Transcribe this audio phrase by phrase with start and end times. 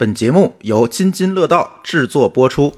[0.00, 2.74] 本节目由津津乐道制作播出。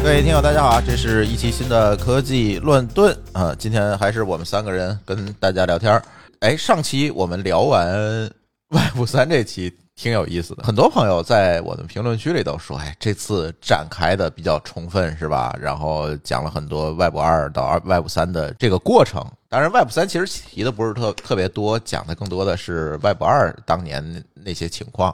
[0.00, 0.80] 各位听友，大家好啊！
[0.80, 6.00] 这是一期新的科技乱炖啊，今天还是我们三个人跟大家聊天儿。
[6.38, 8.30] 哎，上期我们聊完
[8.68, 15.52] 外部三这期挺有意思的，很多朋友在我的评论区里都说，哎，这次展开的比较充分，是吧？
[15.60, 19.26] 然后讲了很多 Web 二到二 Web 三的这个过程。
[19.48, 25.12] 当然，Web 三其实提的不是特特别多，讲的更多的是 Web 二当年那些情况。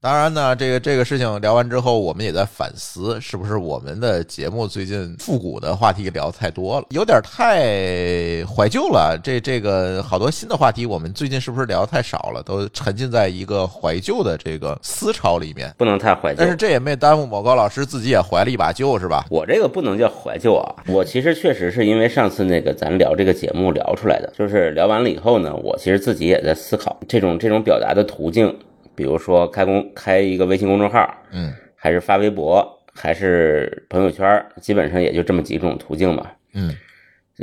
[0.00, 9.18] 当然呢，这个这个事情聊完之后，我们也在反思，是不是我们的节目最近复古的话题聊太多了，有点太怀旧了。
[9.20, 12.40] 这这个好多新的话题，我们最近是不是聊太少了？
[12.44, 16.38] 都沉浸在一个怀旧的这个思潮里面，不能太怀旧。
[16.38, 19.24] 但是这也没耽误某高老师自己也怀了一把旧，是吧？
[19.28, 28.56] 我这个不能叫怀旧啊，我其实确实是因为上次那个咱聊这个节目聊出来的，就是聊完了以后呢，我其实自己也在思考这种这种表达的途径。
[28.98, 36.74] 比如说开公开一个微信公众号，嗯，还是发微博，还是朋友圈，基本上也就这么几种途径吧，嗯，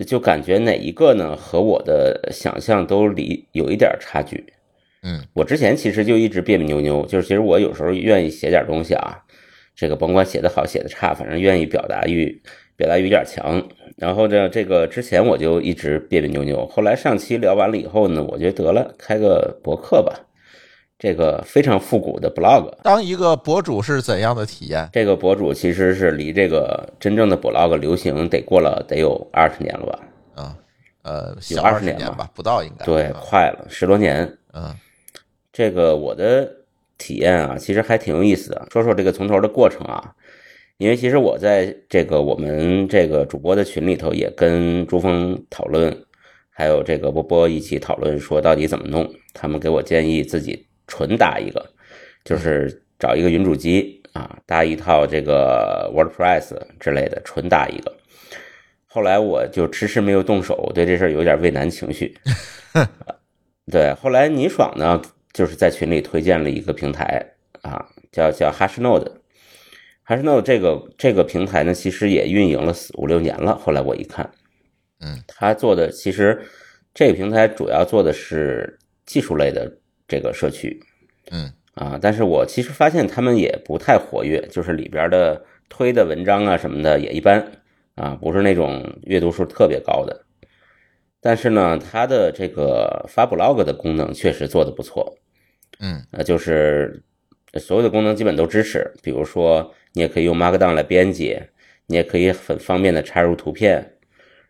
[0.06, 4.44] 就感觉哪一个呢和我的想象都离有一点差距，
[5.04, 9.24] 嗯，我之前其实就一直别别扭扭，就是其实我有时候愿意写点东西啊，
[9.78, 12.42] 这个甭管写的好写的差，反正愿意表达欲
[12.76, 20.28] 表达欲有点强，然后呢，这个之前我就一直别别扭扭，后来上期聊完了以后呢，我觉得得了，开个博客吧。
[20.98, 24.90] 这个非常复古的 blog，当一个博主是怎样的体验？
[24.94, 30.00] 这个博主其实是离这个真正的 blog 流行得过了得有二十年了吧？
[30.36, 30.58] 啊，
[31.02, 32.86] 呃，有二十年吧，不到应该。
[32.86, 34.38] 对，快了十多年。
[34.54, 34.74] 嗯，
[35.52, 36.50] 这个我的
[36.98, 38.68] 体验啊，其实还挺有意思的。
[38.72, 40.16] 说说这个从头的过程啊，
[40.78, 45.94] 因为其实我在这个我们这个主播的群里头也跟朱峰讨论，
[46.50, 49.14] 还有这个波波一起讨论，说到底怎么弄。
[49.34, 50.66] 他们给我建议自己。
[50.88, 51.66] 纯搭一个，
[52.24, 57.96] 就是找一个云主机啊，搭一套这个 WordPress 之类的，纯搭一个。
[58.86, 62.18] 后来我就迟迟没有动手，对这事儿有点畏难情绪。
[63.72, 65.02] 对，后来倪爽呢，
[65.34, 69.12] 就是在群里推荐了一个平台啊，叫叫 HashNode。
[70.08, 73.58] HashNode 这个这个平台呢，其实也运营了四五六年了。
[73.58, 74.32] 后来我一看，
[75.02, 76.42] 嗯，他做的其实
[76.94, 79.80] 这个平台主要做的是技术类的。
[80.08, 80.80] 这个社区，
[81.32, 87.52] 嗯啊，但是我其实发现他们也不太活跃，就是里边的推的文章啊什么的也一般
[87.96, 90.26] 啊，不是那种阅读数特别高的。
[91.20, 95.18] 但是呢，它的这个发 blog 的功能确实做的不错，
[95.80, 97.04] 嗯，呃，就是
[97.56, 101.42] 所有的功能基本都支持，比如说你也可以用 Markdown 来编辑，
[101.88, 103.98] 你也可以很方便的插入图片，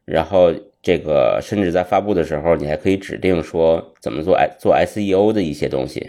[0.04, 0.54] 然后。
[0.86, 6.00] 这个甚至在发布的时候，你还可以指定说怎么做 S 做 SEO 的一些东西，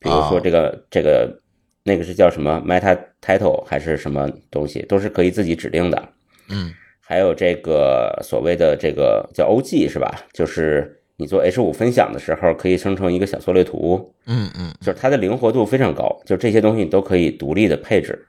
[0.00, 1.38] 比如说这个这个
[1.84, 6.08] 那个是叫什么 Meta Title 还是什么东西，都是可以自己指定的。
[6.48, 10.12] 嗯，还有这个所谓的这个叫 OG 是吧？
[10.32, 14.12] 就是你做 H 五分享的时候，可以生成一个小缩略图。
[14.26, 18.26] 嗯嗯，就是它的灵活度非常高，就这些东西你都可以独立的配置，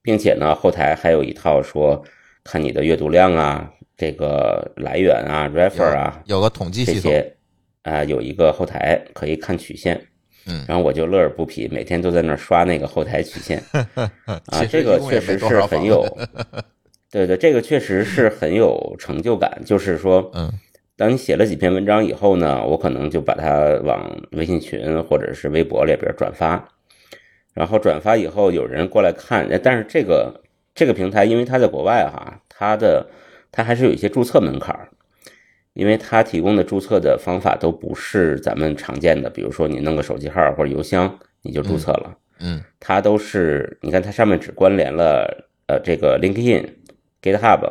[0.00, 2.02] 并且呢，后台还有一套说
[2.42, 3.70] 看你的阅读量啊。
[4.00, 7.12] 这个来源啊，refer 啊，有个统计系统，
[7.82, 10.00] 啊，有一个后台可以看曲线，
[10.46, 13.62] 嗯，然后我就乐而不疲，每天都在那刷那个后台曲线，
[14.24, 16.02] 啊，这个确实是很有，
[17.12, 19.60] 对对，这个确实是很有成就感。
[19.66, 20.50] 就是说，嗯，
[20.96, 26.66] 当你写了几篇文章以后呢，我可能就把它往微信群或者是微博里边转发，
[27.52, 30.40] 然后转发以后有人过来看，但是这个
[30.74, 33.06] 这个平台因为它在国外哈，它的。
[33.52, 34.88] 它还是有一些注册门槛儿，
[35.72, 46.68] 因为它提供的注册的方法都不是咱们常见的，比如说你弄个手机号或者邮箱你就注册了，嗯，它都是你看它上面只关联了呃这个 LinkedIn、
[47.22, 47.66] GitHub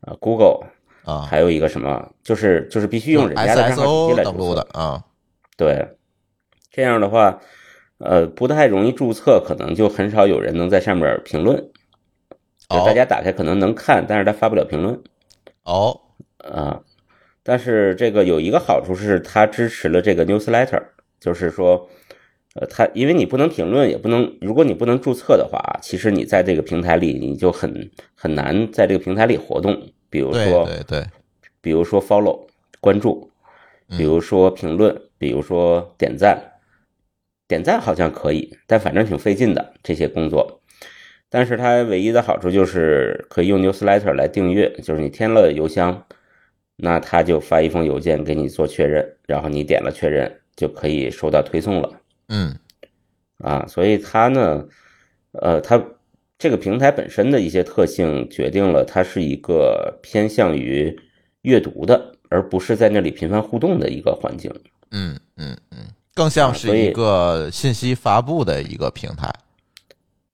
[0.00, 0.66] 啊 Google
[1.04, 5.04] 啊，还有一个什么就是就是必须用人家的账号来登录的啊，
[5.56, 5.86] 对，
[6.70, 7.40] 这样的话
[7.98, 11.70] 呃不太容易注册，可能就很少有人能在上面评论。
[12.68, 15.00] 就大家打开可能能看，但是他发不了评论。
[15.64, 16.00] 哦，
[16.38, 16.82] 啊，
[17.42, 20.82] 但是这个有一个好处是，它支持了这个 newsletter，
[21.20, 21.88] 就是说，
[22.54, 29.92] 呃，它因为你不能评论，也不能，如果你不能注册的话，其实你在这个平台里你就很很难在这个平台里活动。
[30.08, 31.06] 比如说，对对，
[31.60, 32.46] 比如说 follow
[32.80, 33.30] 关注，
[33.96, 36.40] 比如说评论，比如说点赞，
[37.48, 40.55] 点赞好像可以，但反正挺费劲的这些工作。
[41.36, 46.02] 但是它唯一的好处就是可以用 newsletter 来订阅，就是你添了邮箱，
[46.76, 52.56] 那他就发一封邮件给你做确认，然后你点了确认就可以收到推送了嗯
[53.36, 53.66] 啊。
[53.68, 54.66] 所以它呢，
[55.32, 55.78] 呃，它
[56.38, 60.98] 这个平台本身的一些特性决定了它是一个偏向于
[61.42, 64.50] 阅读的，而不是在那里频繁互动的一个环境。
[64.90, 65.84] 嗯嗯嗯，
[66.14, 69.30] 更像是一个信息发布的一个平台。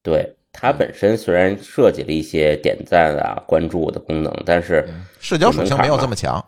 [0.00, 4.86] 对它本身虽然设计了一些点赞啊、关注的功能，但是
[5.18, 6.44] 社交属性没有这么强。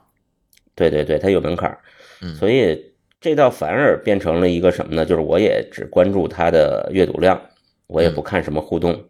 [0.75, 1.79] 对对对，它有门槛儿，
[2.21, 5.07] 嗯所以这倒反而变成了一个什么呢？
[5.07, 7.41] 就是我也只关注它的阅读量，
[7.87, 9.03] 我也不看什么互动，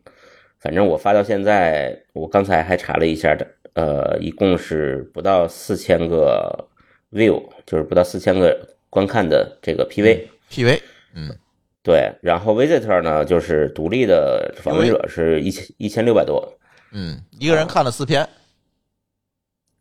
[0.60, 6.68] 反正我发到现在，我刚才还查了一下的，呃，一共是不到四千个
[7.10, 8.56] view，就是不到四千个
[8.88, 10.20] 观看的这个 PV。
[10.50, 10.80] PV，
[11.14, 11.36] 嗯
[11.84, 16.42] 对，然后 visitor 呢，就是独立的访问者是一千一千六百多，
[16.92, 18.26] 嗯，一个人看了四篇。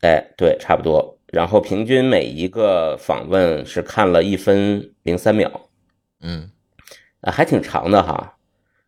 [0.02, 1.18] 哎，对，差不多。
[1.28, 5.50] 然后平均每一个访问是看了一分零三秒，
[6.20, 6.52] 嗯
[7.22, 8.36] 啊，还挺长的哈。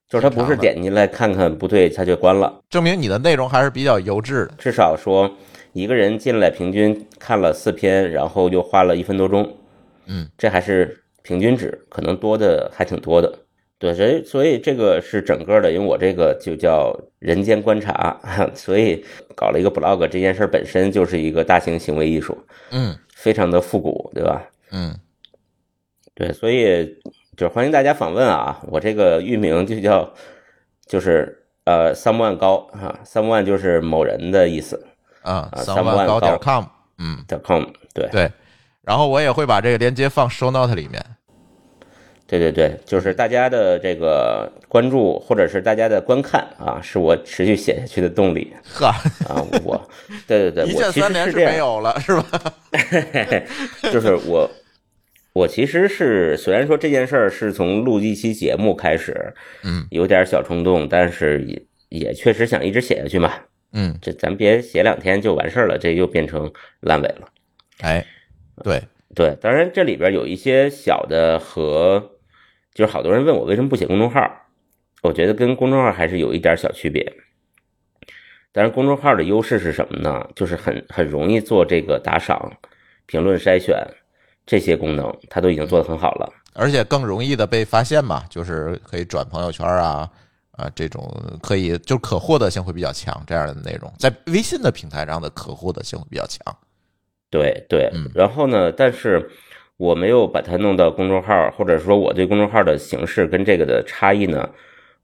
[0.10, 2.62] 就是他不是点进来看看不对，他就关了。
[2.70, 4.54] 证明你的内容还是比较优质的。
[4.58, 5.34] 至少说
[5.72, 9.58] 一个人进来平均看了四篇，然后又花了一分多钟，
[10.06, 13.40] 嗯，这还是平均值，可能多的还挺多的。
[13.80, 18.16] 对，所以所以这个是整个的，因为我这个就叫人间观察，
[18.54, 19.04] 所以
[19.36, 22.38] 搞了一个 blog 这件事本身就是一个大型行为艺术，
[22.70, 24.42] 嗯非常的复古，对吧？
[24.72, 24.96] 嗯
[26.14, 26.86] 对，所以
[27.36, 28.62] 就是欢迎大家访问啊！
[28.68, 30.14] 我这个域名就叫
[30.86, 34.88] 就是呃 someone 高哈、someone 就是某人的意思
[35.24, 36.64] 啊，啊三万高点 com，
[37.00, 37.64] 嗯，点 .com
[37.94, 38.32] 对对。
[38.84, 41.04] 然后我也会把这个链接放 show note 里面。
[42.28, 48.88] 对对对，就是大家的这个关注或者是大家的观看啊，是我持续写下去的动力呵，
[49.30, 49.46] 啊！
[49.64, 49.80] 我
[50.28, 52.54] 对对对， 一我其键三连是没有了，是吧？
[53.94, 54.50] 就是我，
[55.34, 59.34] 我其实是虽然说这件事儿是从录一期节目开始，
[59.64, 63.34] 嗯，有点小冲动，但是也也确实想一直写下去嘛。
[63.72, 67.28] 嗯，这咱别写两天就完事儿了，这又变成烂尾了。
[67.82, 68.04] 哎，
[68.64, 68.82] 对，
[69.14, 72.12] 对，当然这里边有一些小的和，
[72.76, 74.22] 就是好多人问我为什么不写公众号，
[75.02, 77.12] 我觉得跟公众号还是有一点小区别。
[78.52, 80.30] 但是，公众号的优势是什么呢？
[80.36, 82.52] 就是很很容易做这个打赏、
[83.06, 83.76] 评论筛选
[84.46, 86.32] 这些功能，它都已经做得很好了。
[86.54, 90.10] 而且更容易的被发现嘛，就是可以转朋友圈啊
[90.52, 96.42] 啊，这种可以就可获得性会比较强，这样的内容在微信的平台上的可获得性会比较强。
[97.30, 99.30] 对对嗯，然后呢，但是
[99.78, 104.50] 我没有把它弄到公众号，或者说我对公众号的形式跟这个的差异呢，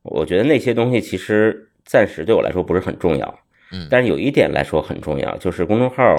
[0.02, 3.40] 我觉得那些东西其实暂时对我来说不是很重要。
[3.74, 6.16] 嗯但是有一点来说很重要，就是公众号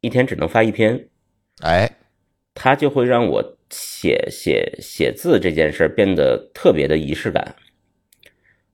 [0.00, 1.08] 一天只能发一篇，
[1.60, 1.88] 哎，
[2.54, 7.54] 它就会让我写写写字这件事变得特别的仪式感。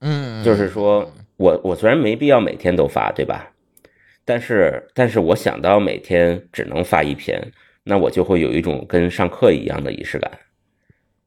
[0.00, 3.52] 嗯，就是说我我虽然没必要每天都发，对吧？
[4.24, 7.52] 但是但是我想到每天只能发一篇，
[7.88, 10.30] 那我就会有一种跟上课一样的仪式感，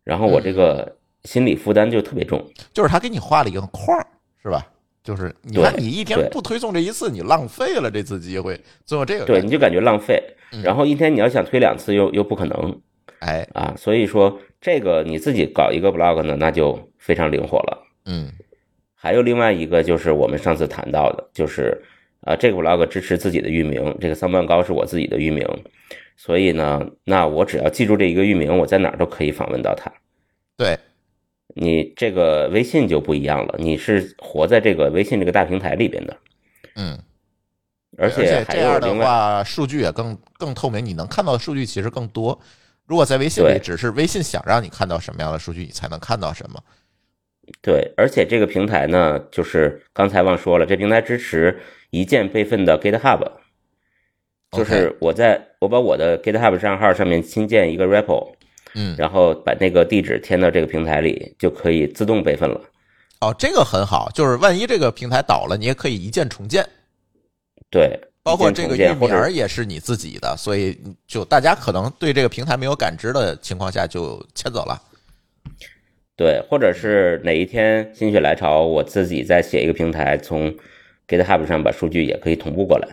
[0.04, 2.46] 然后我这个心理负担就特别重。
[2.72, 4.06] 就是他给你画了一个框儿，
[4.44, 4.68] 是吧？
[5.04, 10.22] 就是你看你一天不推送这一次，你浪费了这次机会，最后这个对，你就感觉浪费
[10.52, 10.62] 嗯。
[10.62, 12.80] 然后一天你要想推两次又又不可能
[13.18, 17.88] 哎，啊，所以说这个你自己搞一个 blog 呢，那就非常灵活了。
[18.06, 18.32] 嗯
[18.94, 21.82] 还有另外一个就是我们上次谈到的，就是
[22.20, 25.44] 啊，这个 blog 支持自己的域名，这个三万高是我自己的域名，
[26.16, 29.92] 所以呢，那我只要记住这一个域名，我在哪儿都可以访问到它。
[30.56, 30.78] 对，
[31.56, 36.18] 你这个微信就不一样了，你是活在这个微信这个大平台里边的，
[36.76, 37.00] 嗯，
[37.98, 42.40] 而且且这样的话，数据也更更透明，你能看到的数据其实更多。
[42.86, 46.62] 如果在微信里，只是微信想让你看到什么样的数据，你才能看到什么。
[47.62, 53.32] 对，而且这个平台呢，就是刚才忘说了，这平台支持一键备份的 GitHub，
[54.52, 58.34] 就是我在我把我的 GitHub 账号上面新建一个 repo，
[58.76, 62.60] 嗯，然后把那个地址填到这个平台里，就可以自动备份了。
[63.22, 66.68] 哦，这个很好，就是万一这个平台倒了，你也可以一键重建，
[67.70, 70.78] 对，包括这个域名也是你自己的，所以
[71.08, 74.82] 就大家可能对这个平台没有感知的情况下就迁走了。
[76.18, 80.54] 对，或者是哪一天心血来潮，我自己再写一个平台，从
[81.08, 82.88] GitHub 上把数据也可以同步过来。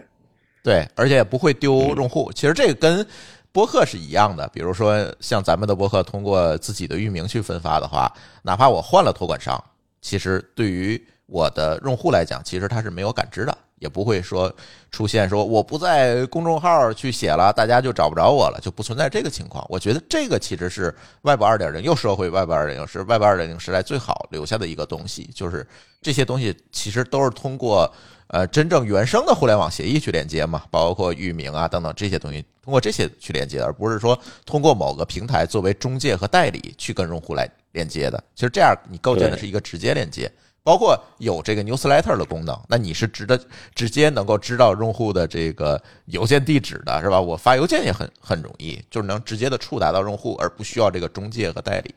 [0.68, 2.30] 对，而且也不会嗯丢用户。
[2.34, 3.06] 其实这个跟
[3.52, 9.58] 播客是一样的，比如说像咱们的播客通过自己的域名去分发的话，哪怕我换了托管商，
[10.02, 14.54] 其实对于我的用户来讲，其实他是没有感知的，也不会说
[14.90, 19.64] 出现说我不在公众号去写了，大家就找不着我了，就不存在这个情况。
[19.70, 25.66] 我觉得这个其实是 Web 二点零又说回 Web 二点零是 Web 二点零时代最好留下的一个东西，就是
[26.02, 27.90] 这些东西其实都是通过
[28.28, 38.22] 呃真正原生的互联网协议去连接嘛，包括域名啊等等这些东西，通过这些去连接，而不是说通过某个平台作为中介和代理去跟用户来连接的。
[38.34, 40.30] 其实这样你构建的是一个直接连接。
[40.64, 43.40] 包括有这个 newsletter 的功能，那你是直的
[43.74, 47.18] 直接能够知道用户的这个邮件地址的，是吧？
[47.18, 51.94] 我发邮件也很很容易，就是能直接的触达到用户，而不需要这个中介和代理。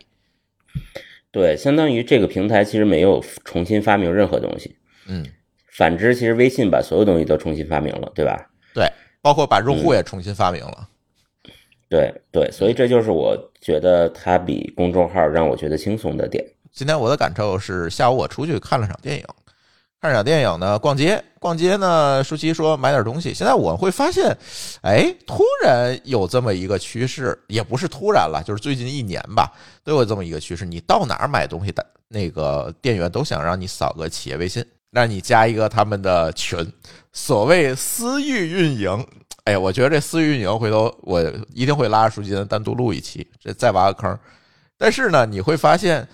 [1.31, 4.77] 对，相当于这个平台其实没有重新发明任何东西。
[5.05, 5.25] 嗯，
[5.71, 8.49] 反之，其实微信把所有东西都重新发明了，对吧？
[8.73, 8.85] 对，
[9.21, 10.87] 包括把用户也重新发明了。
[11.89, 16.45] 对对，所以这就是我觉得它比公众号让我觉得轻松的点。
[16.71, 19.25] 今天我的感受是，下午我出去看了场电影，
[20.01, 23.33] 看了场电影呢，逛街，逛街呢，舒淇说买点东西。
[23.33, 24.33] 现在我会发现，
[24.83, 29.51] 哎，突然有这么一个趋势，也不是突然了，就是最近一年吧，
[29.83, 30.65] 都有这么一个趋势。
[30.65, 36.71] 你到哪儿买东西的，那个店员都想让你扫个企业微信，那你加一个他们的群，
[37.11, 39.07] 所谓私域运营。
[39.45, 41.19] 哎，我觉得这私域运营，回头我
[41.53, 44.19] 一定会拉着舒淇单独录一期，这再挖个坑。
[44.77, 46.07] 但是呢，你会发现。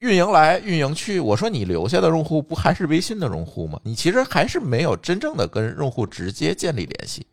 [0.00, 3.80] 运营来运营去，我说你留下的用户不还是微信的用户吗？
[3.82, 7.26] 你其实还是没有真正的跟用户直接建立联系。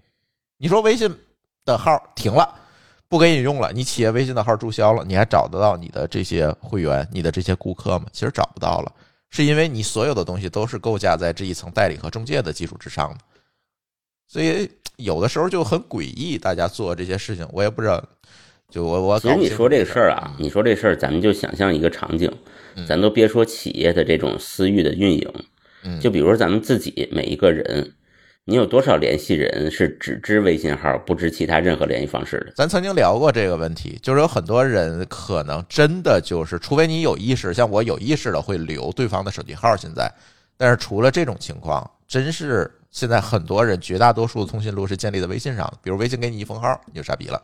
[0.58, 1.13] 你说微信
[1.66, 2.48] 的号停了，
[3.10, 8.06] 不给你用了，你企业微信的号注销了，你还找得到你的这些会员、你的这些顾客吗？
[8.13, 8.90] 其实找不到了，
[9.34, 13.18] 是因为你所有的东西都是构架在这一层代理和中介的基础之上的。
[14.28, 18.08] 所以有的时候就很诡异，大家做这些事情，我也不知道。
[18.70, 22.32] 就我我其实你说这个事儿啊，你说这事儿，咱们就想象一个场景，
[22.88, 25.34] 咱都别说企业的这种私域的运营，
[26.00, 27.94] 就比如说咱们自己每一个人，
[28.45, 32.51] 你有多少联系人是只知微信号，不知其他任何联系方式的？
[32.53, 40.12] 咱曾经聊过这个问题，就是有很多人可能真的就是，除非你有意识，像我有意识的会留对方的手机号，现在，
[40.57, 47.41] 但是除了这种情况，真是现在很多人绝大多数的通讯录是建立在微信上的，比如微信给你一封号，你就傻逼了。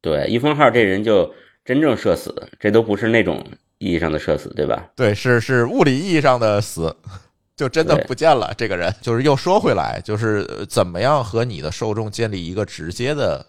[0.00, 1.32] 对，一封号这人就
[1.64, 3.46] 真正社死，这都不是那种
[3.78, 4.90] 意义上的社死，对吧？
[4.96, 6.96] 对，是是物理意义上的死，
[7.60, 8.54] 就真的不见了。
[8.56, 13.44] 这个人就是又说回来，就是怎么样和你的受众建立一个直接的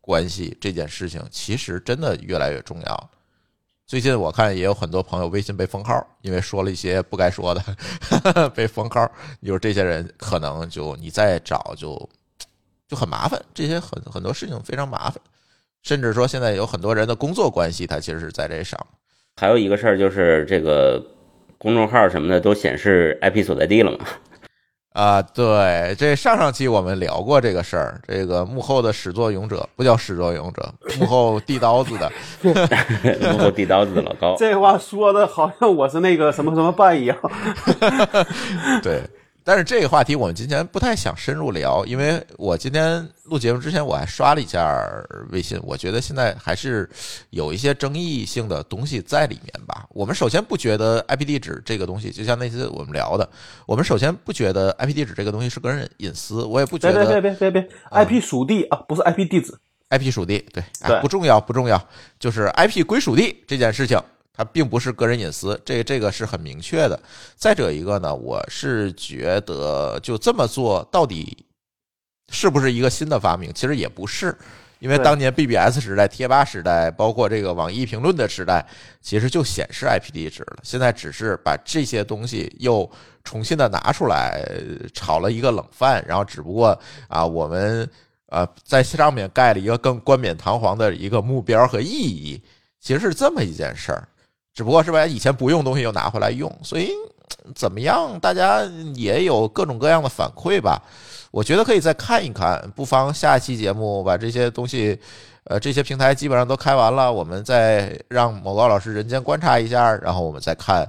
[0.00, 3.10] 关系，这件事情其实真的越来越重要。
[3.86, 9.06] 最近我看也有很多朋友微信被封号，因为说了一些不该说的， 被封号。
[9.44, 12.08] 就是这些人可能就你再找就
[12.88, 15.20] 就很麻烦，这些很很多事情非常麻烦。
[15.82, 18.80] 甚至说，现在有很多人的工作关系，他其实是在这上。
[19.36, 21.04] 还有一个事儿就是，这个
[21.62, 23.98] 公众号什么的都显示 IP 所在地了嘛？
[24.94, 28.00] 啊，对，这上上期我们聊过这个事儿。
[28.08, 34.34] 这个幕后的始作俑者不叫始作俑者，幕后递刀子的 幕后递刀子的老高。
[34.36, 37.16] 这话说的好像我是那个什么什么办一样。
[38.82, 39.00] 对。
[39.44, 44.80] 但是这个话题我们今天不太想深入聊，因为我今天录节目之前我还刷了一下
[45.30, 46.88] 微信，我觉得现在还是
[47.30, 49.86] 有一些争议性的东西在里面吧。
[49.90, 53.28] 我们首先不觉得 IP 地址这个东西，就像那次我们聊的，
[53.66, 57.04] 我们首先不觉得 IP 地址这个东西是个人隐私，我也不觉得。
[57.06, 59.52] 别别别别别，IP 属地啊，不是 IP 地址
[59.90, 60.62] ，IP 属地，对，
[61.00, 61.88] 不重要不重要，
[62.20, 64.00] 就是 IP 归属地这件事情。
[64.34, 66.98] 它并不是个人隐私，这这个是很明确的。
[67.36, 71.44] 再者一个呢，我是觉得就这么做到底
[72.32, 73.52] 是不是一个新的发明？
[73.52, 74.34] 其实也不是，
[74.78, 78.66] 因为当年 BBS 时代、贴吧时代，包括这个网易评论的时代，
[79.02, 80.58] 其实就显示 IP 地址了。
[80.62, 82.90] 现在只是把这些东西又
[83.22, 84.42] 重新的拿出来
[84.94, 87.86] 炒了一个冷饭，然后只不过啊，我们
[88.28, 92.42] 呃在上面盖了一个更冠冕堂皇的一个目标和意义，
[92.80, 94.08] 其实是这么一件事儿。
[94.54, 96.90] 只不过是把以前不用东西又拿回来用，所以
[97.54, 98.20] 怎么样？
[98.20, 98.62] 大家
[98.94, 100.82] 也有各种各样的反馈吧。
[101.30, 104.98] 我觉得可以再看一看，不妨下一期节目把这些东西，
[105.44, 110.86] 呃，这些平台基本上都开完了，我们再让某高老师人间观察一下，然后我们再看，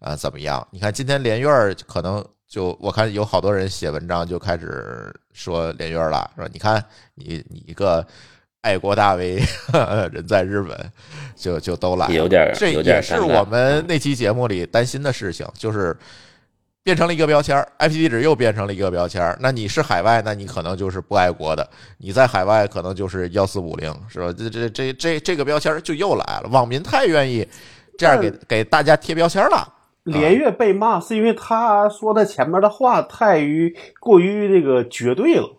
[0.00, 0.66] 呃，怎么样？
[0.70, 1.48] 你看今天连月
[1.86, 8.06] 可能就我看有好多人写文章就开始说连月了，说你看你你一个。
[8.66, 9.40] 爱国大 V
[10.12, 10.76] 人在日本，
[11.36, 15.96] 就就都来，有点，这也是我们那期节目里担心的事情，就是
[16.82, 19.36] 变成了一个标签，IP 地址又变成了一个标签。
[19.40, 21.62] 那你是海外，那你可能就是不爱国的；
[21.98, 24.34] 你在海外，可能就是幺四五零，是吧？
[24.36, 26.48] 这这这这这个标签就又来了。
[26.50, 27.46] 网民太愿意
[27.96, 29.74] 这样给给大家贴标签了。
[30.02, 35.55] 连月被骂是因为他说的前面的话太于过于这个绝对了。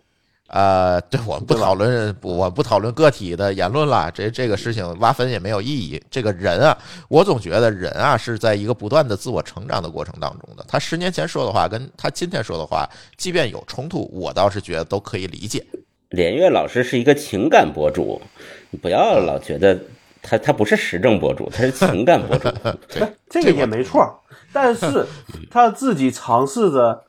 [0.48, 6.02] 呃，对，我不讨论，我不讨论个体的言论了，这这个事情挖坟也没有意义。
[6.10, 6.78] 这个人啊，
[7.10, 10.66] 我总觉得人啊是在一个不断的自我成长的过程当中的。
[10.68, 15.66] 他十年前说的话跟他今天说的话，即便有冲突，我倒是觉得都可以理解。
[16.10, 18.22] 连岳老师是一个情感博主，
[18.70, 19.78] 你不要老觉得
[20.22, 22.48] 他他不是时政博主，他是情感博主。
[23.30, 24.24] 这个也没错，
[24.54, 25.06] 但是
[25.52, 27.04] 他自己尝试着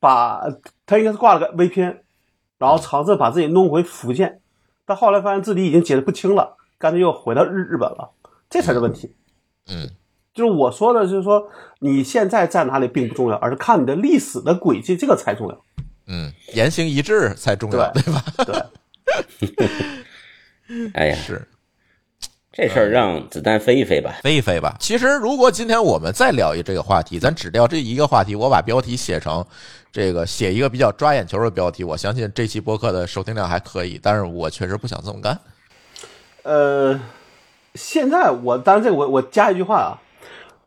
[0.00, 0.40] 把
[0.84, 1.98] 他应该是挂了个 VPN，
[2.58, 4.40] 然后尝试把自己弄回福建，
[4.84, 8.12] 但后来发现自己已经解释不清了，干脆又回到日日本了，
[8.48, 9.14] 这才是问题。
[9.68, 9.90] 嗯，
[10.32, 11.48] 就是我说的，就是说
[11.80, 15.64] 你现在在哪里并不重要，而是看你的历史的轨迹，这个才重要。
[16.06, 18.24] 嗯，言行一致才重要，对对吧？
[18.46, 18.56] 对，
[20.94, 21.46] 哎呀，是。
[22.56, 24.16] 这事儿让子弹飞一飞吧。
[24.22, 24.74] 飞一飞吧。
[24.80, 29.44] 其实，如果今天我们再聊一这个话题，咱只聊这一个话题，我把标题写成
[29.92, 34.00] 这个，写一个比较抓眼球的标题，我相信这期播客的收听量还可以。
[34.02, 35.38] 但是我确实不想这么干。
[36.44, 36.98] 呃，
[37.74, 40.00] 现在我当然这个我我加一句话啊，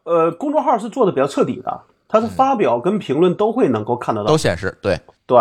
[0.04, 4.38] 呃，公众号是做的比较彻底的，它是发表跟评论都会能够看得到都。
[4.38, 5.40] 显示对，对，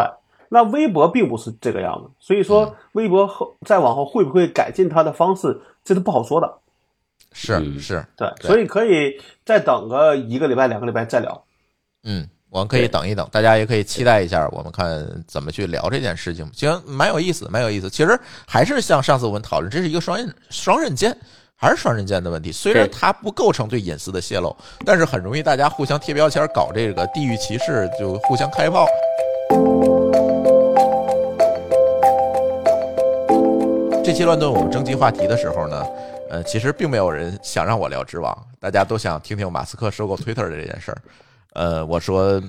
[0.49, 6.59] 那微博并不是这个样子，所以说微博后再往后会不会改进它的方式，这是不好说的。
[7.33, 11.45] 是嗯是，对，所以可以再等个一个礼拜、两个礼拜再聊。
[12.05, 16.51] 嗯，我们可以等一等，大家也可以期待一下，我们看怎么去聊这件事情。
[16.55, 17.91] 行，蛮有意思，蛮有意思。
[17.91, 21.15] 其实还是像上次我们讨论，这是一个双刃双刃剑，
[21.55, 22.51] 还是双刃剑的问题。
[22.51, 28.87] 虽然它不构成对隐私的泄露，但是很容易大家互相贴标签，搞这个地域歧视，就互相开炮。
[34.09, 35.87] 这期乱炖我们征集话题的时候呢，
[36.31, 40.99] 呃，其实并没有人想让我聊知网，大家都想听听马斯克收购 Twitter 的这件事儿。
[41.53, 42.43] 呃，我说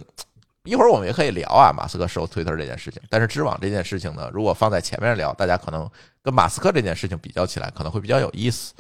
[0.64, 3.02] 一会儿我们也可以聊啊，马斯克收 Twitter 这件事情。
[3.10, 5.86] 但是知网这件事情呢，如果放在前面聊，大家可能
[6.24, 8.74] 跟马斯克这件事情比较起来，可能会比较有意思。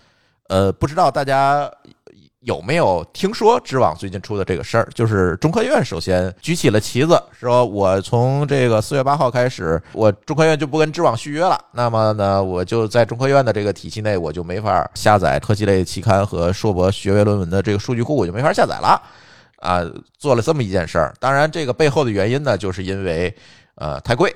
[0.47, 1.69] 呃，不知道大家
[2.41, 4.87] 有没有听说知网最近出的这个事儿？
[4.95, 11.59] 就是中科院首先举起了旗子，说我从这个四月八号开始，我中科院就不跟知网续约了。
[11.73, 19.01] 那么呢，我就在中科院的这个体系内，我就没法下载科技类期刊和硕博学位论文的这个数据库，我就没法下载了。
[19.57, 19.83] 啊，
[20.17, 20.41] 做了。
[20.41, 21.13] 这么一件事儿。
[21.19, 23.35] 当然，这个背后的原因呢，就是因为
[23.75, 24.33] 呃太贵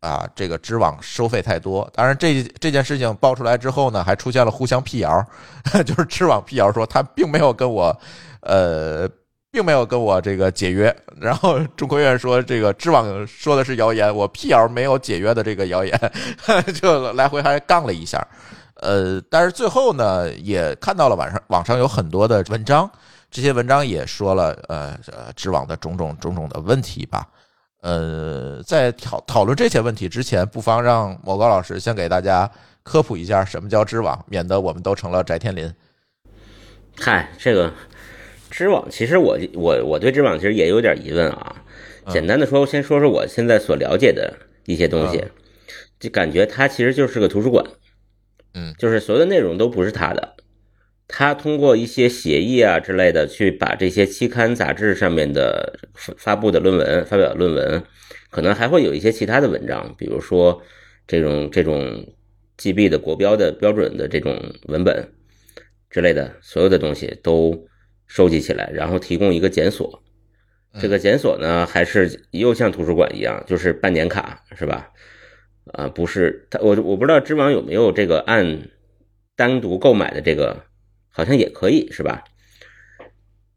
[0.00, 1.88] 啊，这个知网收费太多。
[1.94, 5.24] 当然，这这件事情爆出来之后呢，还出现了互相辟谣，
[5.84, 7.96] 就是知网辟谣说他并没有跟我
[8.40, 9.08] 呃。
[9.52, 15.98] 并没有跟我这个解约，然后中科院说这个知网说的是谣言，我辟谣没有解约的这个谣言，
[16.78, 18.22] 就来回还杠了一下。
[18.82, 22.90] 呃，但是最后呢，也看到了网上网上有很多的文章，
[23.30, 27.26] 这些文章也说了，呃呃，知网的种种种种的问题吧。
[27.86, 32.50] 呃，在讨讨论这些问题之前，不妨让某高老师先给大家
[32.82, 35.72] 科普一下什么叫知网，免得我们都成了翟天临。
[36.98, 37.72] 嗨，这个
[38.50, 41.62] 知网，其实我我我对知网其实也有点疑问啊。
[42.08, 45.24] 简单的说，先说说我现在所了解的一些东西，
[46.00, 47.64] 就感觉它其实就是个图书馆，
[48.54, 50.34] 嗯，就是所有的内容都不是他的，
[51.08, 55.78] 他通过一些协议啊之类的，去把这些期刊杂志上面的
[56.16, 57.82] 发布的论文、发表的论文，
[58.30, 60.62] 可能还会有一些其他的文章，比如说
[61.06, 62.06] 这种这种
[62.58, 65.12] GB 的国标的标准的这种文本
[65.90, 67.66] 之类的，所有的东西都
[68.06, 70.02] 收集起来，然后提供一个检索。
[70.78, 74.90] 这个检索呢，还是又像图书馆一样，就是办年卡，是吧？
[75.72, 78.68] 啊，不是，他我我不知道知网有没有这个按
[79.34, 80.65] 单独购买的这个，
[81.16, 82.22] 好像也可以，是吧？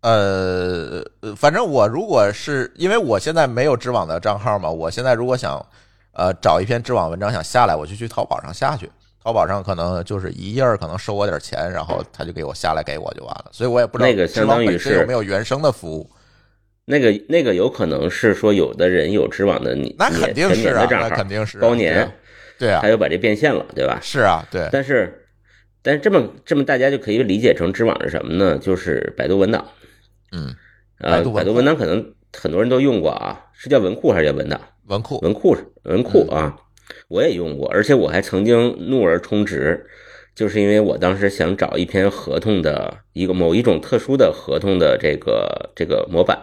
[0.02, 5.64] 呃，呃反正我如果是因为我现在没有知网的账号嘛，我现在如果想
[6.14, 8.90] 呃找一篇知网文章想下来，我就去淘宝上下去。
[9.22, 13.48] 淘宝上可能就是一页儿可能收我点钱，然后他就给我下来给我就完了。
[13.52, 16.10] 所以我也不知道那个相当于是有没有原生的服务。
[16.86, 22.10] 那个那个有可能是说，有的人有知网的你那肯定是啊，那肯定是啊包年，
[22.58, 24.00] 对啊他，又把这变现了，对吧？
[24.02, 25.19] 是啊，对，但是，
[25.82, 28.58] 但是这么这么大家就可以理解成知网是什么呢？
[28.58, 29.66] 就是百度文档。
[30.32, 30.56] 嗯，
[31.00, 34.60] 呃，百度文档可能很多人都用过啊，是叫文库还是叫文档？
[34.88, 36.58] 文库，文库文库嗯啊，
[37.08, 39.86] 我也用过，而且我还曾经怒而充值，
[40.36, 46.38] 就是因为我当时想找一篇合同的一个某一种特殊的合同的这个这个模板。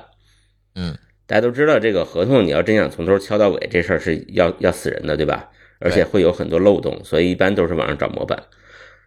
[0.75, 0.97] 嗯，
[1.27, 5.51] 大家都知道，这个合同你要真想从头敲到尾，这事儿是要要死人的，对吧？
[5.79, 8.43] 而且会有很多漏洞，所以一般都是网上找模板。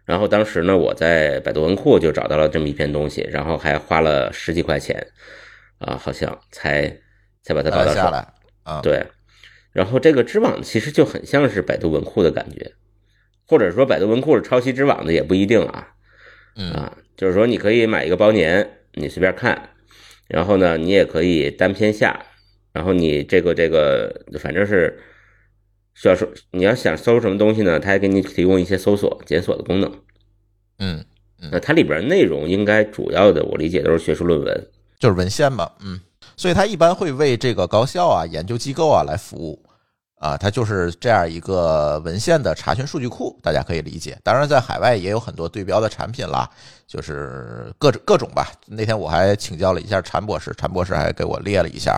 [0.09, 5.05] 然后当时呢，我在百度文库就找到了这么一篇东西，然后还花了十几块钱，
[5.77, 6.97] 啊，好像才
[7.43, 8.27] 才把它搞到来。
[8.63, 9.05] 啊，对，
[9.71, 12.71] 然后这个知网其实就很像是百度文库的感觉，
[13.45, 15.89] 或者说百度文库是抄袭知网的也不一定啊。
[16.55, 16.71] 嗯。
[16.71, 19.69] 啊，就是说你可以买一个包年，你随便看，
[20.27, 22.25] 然后呢，你也可以单篇下，
[22.73, 24.99] 然后你这个这个反正是
[26.01, 29.91] 需要搜，你要想搜什么东西呢，它还给你提供一些搜索、检索的功能。
[30.79, 31.03] 嗯，
[31.51, 34.67] 那它里边内容应该主要的，我理解都是学术论文。
[34.97, 35.99] 就是文献嘛，嗯，
[36.37, 39.61] 所以它一般会为这个高校啊、研究机构啊来服务。
[40.21, 44.17] 啊，它就是这样一个文献的查询数据库，大家可以理解。
[44.21, 46.49] 当然，在海外也有很多对标的产品啦，
[46.85, 48.51] 就是各种各种吧。
[48.67, 51.97] 那天我还请教了一下陈博士，陈博士还给我列了一下，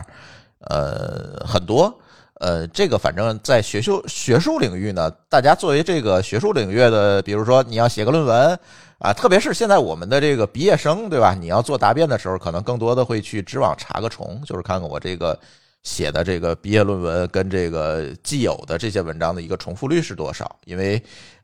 [0.70, 1.92] 呃，很多。
[2.41, 8.60] 呃，这个反正在学术学术领域呢，大家作为这个学术领域的，比如说你要写个论文
[8.97, 11.36] 啊，特别是现在我们的这个毕业生，对吧？
[11.39, 15.39] 你要做答辩的时候，可能更多的会去知网查个重，就是看看我这个
[15.84, 20.56] 写的这个毕业论文跟这个既有的这些文章的一个重复率是多少？
[20.65, 20.99] 因为，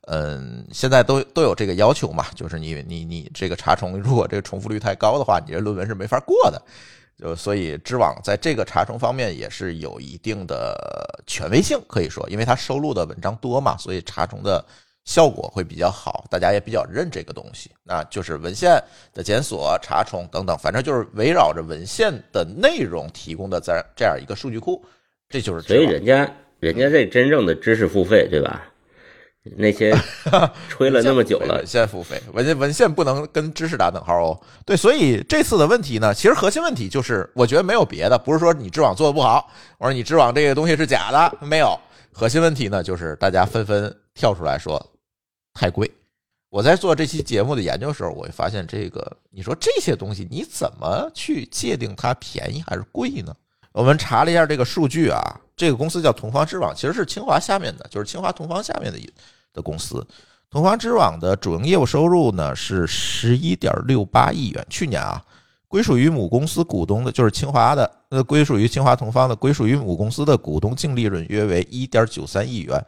[0.07, 6.60] 嗯，现在都都有这个要求嘛，就是你你你这个查重，如果这个重复率太高的话，你这论文是没法过的。
[7.19, 10.75] 就所以知网在这个查重方面也是有一定的
[11.25, 14.63] 权威性，可以说，因为它收录的文章多嘛，所以查重的
[15.03, 17.71] 效果会比较好，大家也比较认这个东西。
[17.84, 18.80] 那就是文献
[19.13, 24.84] 的检索、查重等等，反正就是围绕着文献的内容提供的在这样一个数据库，
[25.27, 28.63] 这就是知所以人家人家这真正的知识付费，对吧？
[29.55, 29.95] 那些
[30.67, 34.39] 吹了那么久了文，献付费，文献文献不能跟知识打等号哦。
[34.65, 41.79] 对，所以这次的问题呢，其实核心问题就是，我觉得没有别的，不是说你知网做的不好，我说你知网这个东西是假的，没有。
[42.12, 44.83] 核心问题呢，就是大家纷纷跳出来说
[45.53, 45.89] 太贵。
[46.49, 53.36] 我在做这期节目的研究的时候，我会发现这个，你说这些东西你怎么去界定它便宜还是贵呢？
[53.73, 55.21] 我们查了一下这个数据啊，
[55.55, 59.07] 这个公司叫同方知网，其实是清华下面的，就是清华同方下面的一
[59.53, 60.05] 的公司。
[60.49, 65.21] 同方知网的主营业务收入呢是十一点六八亿元，去年啊，
[65.67, 72.81] 归属于母公司股东的，就是清华的，呃，归属于清华同方的，归属于母公司的股东净利润约为一点九三亿元，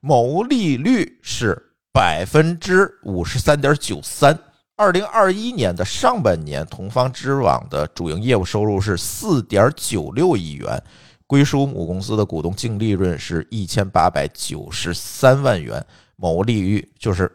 [0.00, 4.38] 毛利率是百分之五十三点九三。
[4.74, 10.82] 二零二一年的上半年，同方知网的主营业务收入是四点九六亿元，
[11.26, 15.84] 归属母公司的股东净利润是一千八百九十三万元，
[16.22, 17.28] 毛利率就是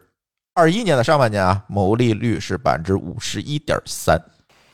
[0.54, 4.18] 二一年的上半年啊，毛利率是百分之五十一点三。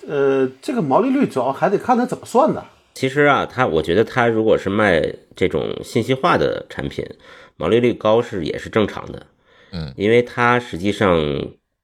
[0.06, 2.64] 呃，这个毛利率主要还得看它怎么算的。
[2.94, 5.02] 其实啊，他我觉得他如果是卖
[5.34, 7.04] 这种信息化的产品，
[7.56, 9.26] 毛利率高是也是正常的。
[9.72, 11.20] 嗯，因为它实际上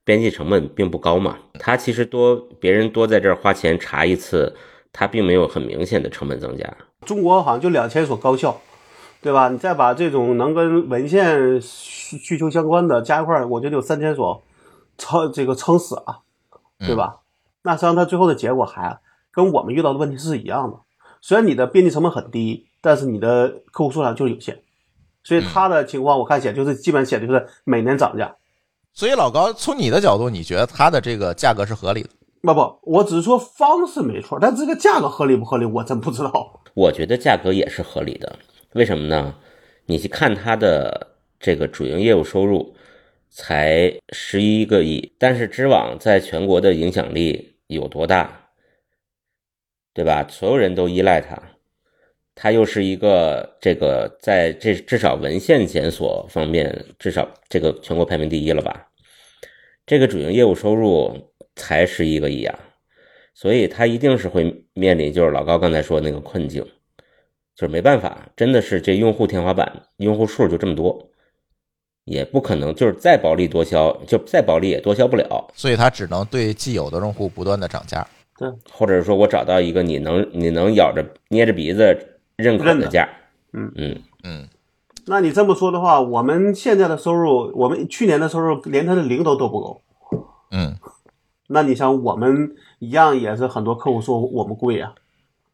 [0.05, 4.55] 边际成本并不高嘛，它其实多别人多在这儿花钱查一次，
[4.93, 6.65] 它并没有很明显的成本增加。
[7.05, 8.61] 中国好像就两千所高校，
[9.23, 9.49] 对吧？
[9.49, 14.43] 你再把这种能跟文献需需求相关的加一块儿，我觉得有三千所，
[14.97, 16.21] 撑这个撑死了，
[16.79, 17.21] 对吧？
[17.63, 18.99] 那实际上它最后的结果还
[19.31, 20.79] 跟我们遇到的问题是一样的。
[21.21, 24.59] 虽然你的边际成本很低，但是你的客户数量就是有限，
[25.23, 28.35] 所以他的情况我看写就是基本写的就是每年涨价。
[28.95, 32.09] 所以老高，从你的角度，你觉得它的这个价格是合理的？
[32.43, 36.61] 不不，我只是说方式没错，但这个价格合理不合理，我真不知道。
[36.73, 38.39] 我觉得价格也是合理的，
[38.75, 39.37] 为什么呢？
[39.87, 42.77] 你去看它的这个主营业务收入
[43.29, 48.51] 才十一个亿，但是知网在全国的影响力有多大？
[49.93, 50.25] 对吧？
[50.31, 51.37] 所有人都依赖它，
[52.37, 58.89] 它又是一个这个在这至少文献检索方面，至少这个全国排名第一了吧？
[59.85, 62.57] 这个主营业务收入才十一个亿啊，
[63.35, 66.65] 所以它一定是会面临就是老高刚才说的那个困境，
[67.55, 71.11] 就是没办法，真的是这用户天花板，用户数就这么多，
[72.05, 75.49] 也不可能就是再薄利多销，就再薄利也多销不了。
[75.55, 78.07] 所以它只能对既有的用户不断的涨价。
[78.39, 81.95] 对或者说我找到一个你能你能咬着捏着鼻子
[82.37, 83.07] 认可的价，
[83.53, 84.49] 嗯嗯嗯，
[85.07, 89.83] 那你这么说的话，我们现在的收入，我们去年的收入连它的零头都不够。
[90.51, 90.75] 嗯，
[91.49, 94.95] 那你想，我们一样也是很多客户说我们贵啊，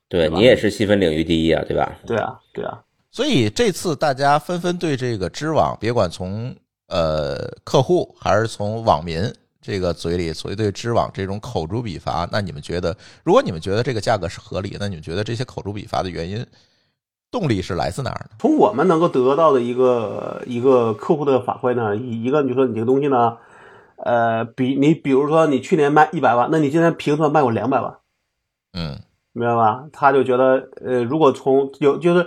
[0.08, 1.96] 对你也是细分领域第一啊，对吧？
[2.06, 6.54] 对啊，对啊，所以这次大家纷纷对这个知网，别管从
[6.88, 9.20] 呃客户还是从网民
[9.60, 16.46] 这个嘴里，所谓对知网这种口诛笔伐，那你们觉得，如果你们觉得这个价格是合理，那你们觉得这些口诛笔伐的原因、
[17.32, 18.36] 动力是来自哪儿呢？
[18.38, 23.38] 从我们能够得到的一个一个客户的反馈呢，一一个你说你这个东西呢，
[23.96, 27.96] 呃，比你比如说你去年卖一百万，那你今年凭什么卖我两百万？
[28.72, 29.00] 嗯
[29.38, 29.84] 明白吧？
[29.92, 32.26] 他就觉得，呃，如果从有就是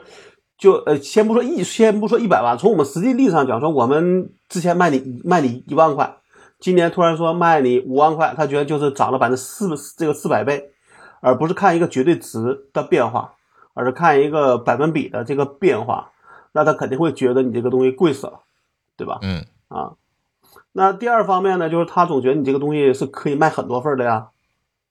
[0.57, 6.17] 就呃，先不说一，先不说一百万，从我们实际利益上讲，说我们之前卖你卖你一万块，
[6.59, 10.69] 今年突然说卖你五万块，他觉得就是涨了百分之四这个四百倍，
[11.21, 13.33] 而不是看一个绝对值的变化，
[13.73, 16.11] 而是看一个百分比的这个变化，
[16.51, 18.41] 那他肯定会觉得你这个东西贵死了，
[18.95, 19.17] 对吧？
[19.23, 19.93] 嗯啊，
[20.73, 24.27] 那第二方面呢，就是他总觉得你这个东西是可以卖很多份的呀，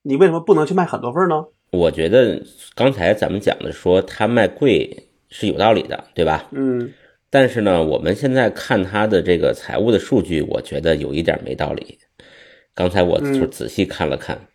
[0.02, 1.44] 你为什么不能去卖很多份呢？
[1.70, 2.42] 我觉得
[2.74, 6.48] 刚才咱们讲的说它卖贵是有道理的，对吧？
[6.52, 6.92] 嗯
[7.30, 11.98] 但是呢，我们现在看它的这个财务的数据，我觉得有一点没道理。
[12.74, 14.48] 刚才我就嗯仔细看了看，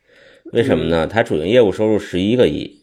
[0.46, 1.06] 为什么呢？
[1.06, 2.82] 它主营业务收入十一个亿，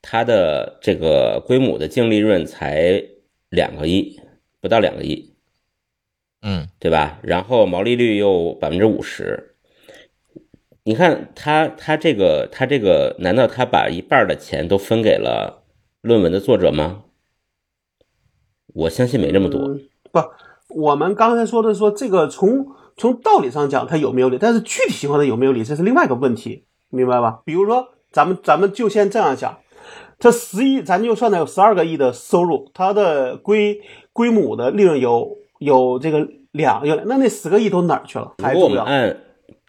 [0.00, 3.02] 它的这个归母的净利润才
[3.48, 4.20] 两个亿，
[4.60, 5.34] 不到两个亿，
[6.42, 7.18] 嗯对吧？
[7.24, 9.56] 然后毛利率又百分之五十，
[10.88, 15.62] 你看他他这个他这个，难道他把一半的钱都分给了
[16.00, 17.02] 论文的作者吗？
[18.72, 19.60] 我相信没这么多。
[19.60, 20.18] 嗯不，
[20.80, 27.42] 我们刚才说的说这个从从道理上讲他有没有理，但是具体情况它有没有理，这是另外一个问题，明白吧？
[27.44, 29.58] 比如说，咱们咱们就先这样想，
[30.18, 33.82] 这十亿，咱就算它有十二个亿的收入，它的归
[34.14, 38.32] 归母的利润有有这个两有，那那十个亿都哪儿去了？
[38.42, 38.86] 还重要？
[38.86, 39.16] 们按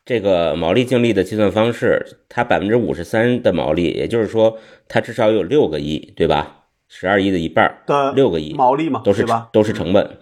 [0.09, 6.65] 这个毛利净利的计算方式，它百分之五十三的毛利，也就是说，它至少有六个亿，对吧？
[6.87, 7.83] 十二亿的一半
[8.15, 9.49] 六个亿毛利嘛，都是吧？
[9.53, 10.17] 都是成本。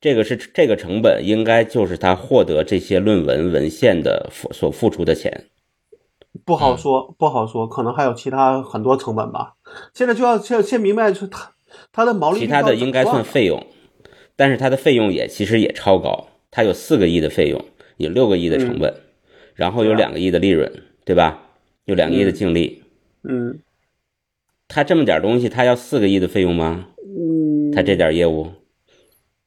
[0.00, 5.48] 这个是这个成本，应该就是他获得这些论文文献的付所付出的钱。
[6.46, 9.56] 不好说，不好说，可能还有其他很多成本吧。
[9.92, 11.52] 现在就要先先明白，是它
[11.92, 13.66] 它的毛利其他的应该算费用，
[14.34, 17.62] 但是它的费用也其实也超高，它有四个亿的费用，
[17.98, 18.94] 有六个亿的成本，
[19.60, 20.72] 然后有两个亿的利润，
[21.04, 21.38] 对吧？
[21.84, 22.82] 有两个亿的净利，
[23.28, 23.60] 嗯。
[24.66, 26.86] 他这么点东西，他要四个亿的费用吗？
[26.96, 28.46] 嗯，他这点业务，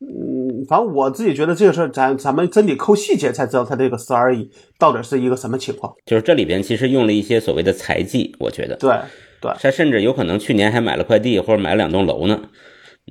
[0.01, 5.95] 嗯，反正我自己觉得这个事儿，咱咱们真得抠细节才知道他这个十二亿到底是一个什么情况。
[6.05, 8.95] 就是这里边其实用了一些所谓的财技，我觉得，对
[9.41, 9.51] 对。
[9.59, 12.39] 他甚至有可能去年还买了块地或者买了两栋楼呢，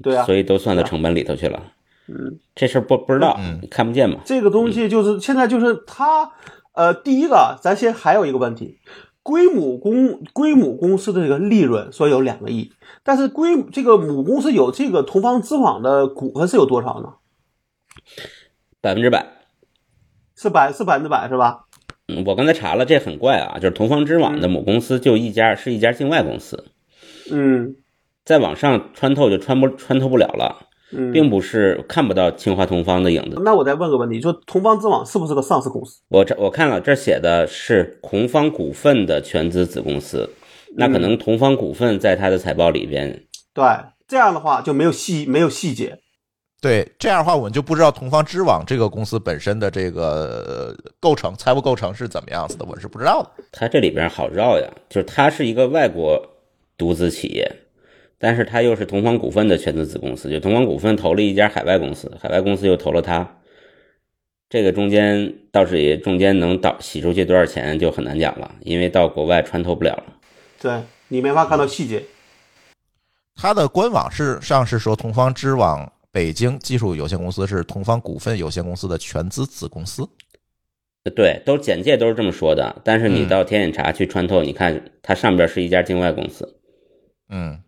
[0.03, 0.25] 对啊。
[0.25, 1.73] 所，以都算到成本里头去了。
[2.09, 4.21] 嗯，这事儿不不知道嗯，看不见嘛。
[4.27, 6.31] 这个东西就是现在就是它，
[6.73, 8.79] 呃，第一个，咱先还有一个问题，
[9.23, 17.15] 归母公归母公司的这个利润说有两个亿，但是归这个母公司有这个同方知网的股份是有多少呢？
[18.81, 19.27] 百分之百。
[20.35, 21.67] 是百是百分之百是吧？
[22.09, 26.65] 嗯，我刚才查了，这很怪啊，就是同方知网的母公司就一家，是一家境外公司，
[27.31, 27.77] 嗯
[28.25, 30.72] 再往上穿透就穿不穿透不了了，嗯，
[31.13, 33.41] 并不是看不到清华同方的影子。
[33.45, 36.01] 那我再问个问题，就同方知网是不是个上市公司？
[36.09, 40.29] 我这我看了，这写的是同方股份的全资子公司，
[40.77, 43.25] 那可能同方股份在它的财报里边，
[43.55, 43.65] 对，
[44.07, 45.99] 这样的话就没有细没有细节。
[46.61, 53.31] 对，这样的话我们就不知道同方知网这个公司本身的这个呃构成财务构成是怎么样子的，我是不知道的。
[53.51, 56.25] 它这里边好绕呀，就是它是一个外国
[56.79, 57.51] 独资企业，
[58.23, 63.29] 但是它又是同方股份的全资子公司，就同方股份投了一家海外公司，海外公司又投了它，
[64.49, 70.05] 这个中间倒是也中间能倒洗出去多少钱就很难讲了，因为到国外穿透不了了。
[70.61, 70.73] 对
[71.09, 72.01] 你没法看到细节。
[73.35, 80.09] 它的官网是上是说同方知网北京技术有限公司是同方股份有限公司的全资子公司。
[81.17, 86.61] 对，都简介都是这么说的，但是你嗯到天眼查去穿透，你看它上边是一家境外公司，
[87.29, 87.59] 嗯，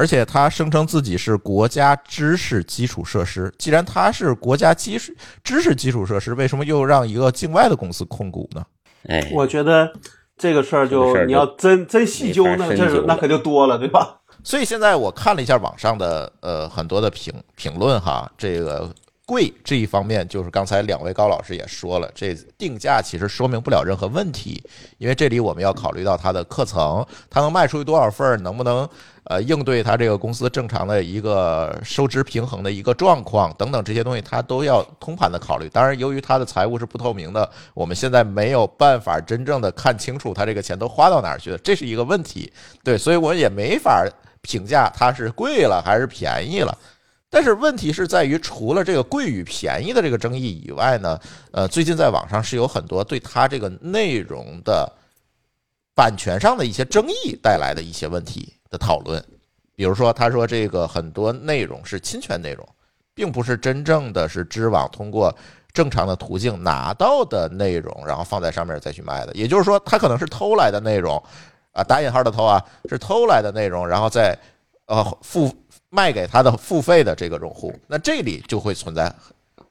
[0.00, 3.52] 而且他声称自己是国家知识基础设施。
[3.58, 5.12] 既然他是国家基础
[5.44, 8.64] 知识基础设施，为什么又让一个境外的公司控股呢？
[9.06, 9.92] 哎，我觉得
[10.38, 14.20] 这个事儿这个事就就你要真真细究没法那深究了这是那可就多了，对吧？
[14.42, 18.90] 所以现在我看了一下网上的呃很多的评评论哈，这个
[19.30, 24.60] 贵这一方面，就是刚才两位高老师也说了，这定价其实说明不了任何问题，
[24.98, 28.88] 因为这里我们要考虑到它的课程，它能卖出去多少份儿，能不能
[29.22, 35.68] 呃应对它这个公司正常的一个收支平衡的一个状况等等这些东西，它都要通盘的考虑。
[35.68, 42.52] 当然，由于它的财务是不透明的，我们现在没有办法真正的看清楚它这个钱都花到哪儿去了，这是一个问题。
[42.82, 44.04] 对，所以我也没法
[44.42, 46.76] 评价它是贵了还是便宜了。
[47.30, 51.18] 但是问题是在于，除了这个贵与便宜的这个争议以外呢，
[51.52, 54.92] 呃，最近在网上是有很多对它这个内容的
[55.94, 59.24] 版权上的一些争议带来的一些问题的讨论。
[59.76, 62.68] 比如说，他说这个很多内容是侵权内容，
[63.14, 65.34] 并不是真正的是知网通过
[65.72, 69.32] 正常的途径拿到的内容，然后放在上面再去卖的。
[69.34, 71.16] 也就是说，他可能是偷来的内容，
[71.72, 74.36] 啊，打引号的偷啊，是偷来的内容，然后再
[74.86, 75.50] 呃付
[75.90, 77.78] 卖给他的付费的这个用户。
[77.86, 79.14] 那这里就会存在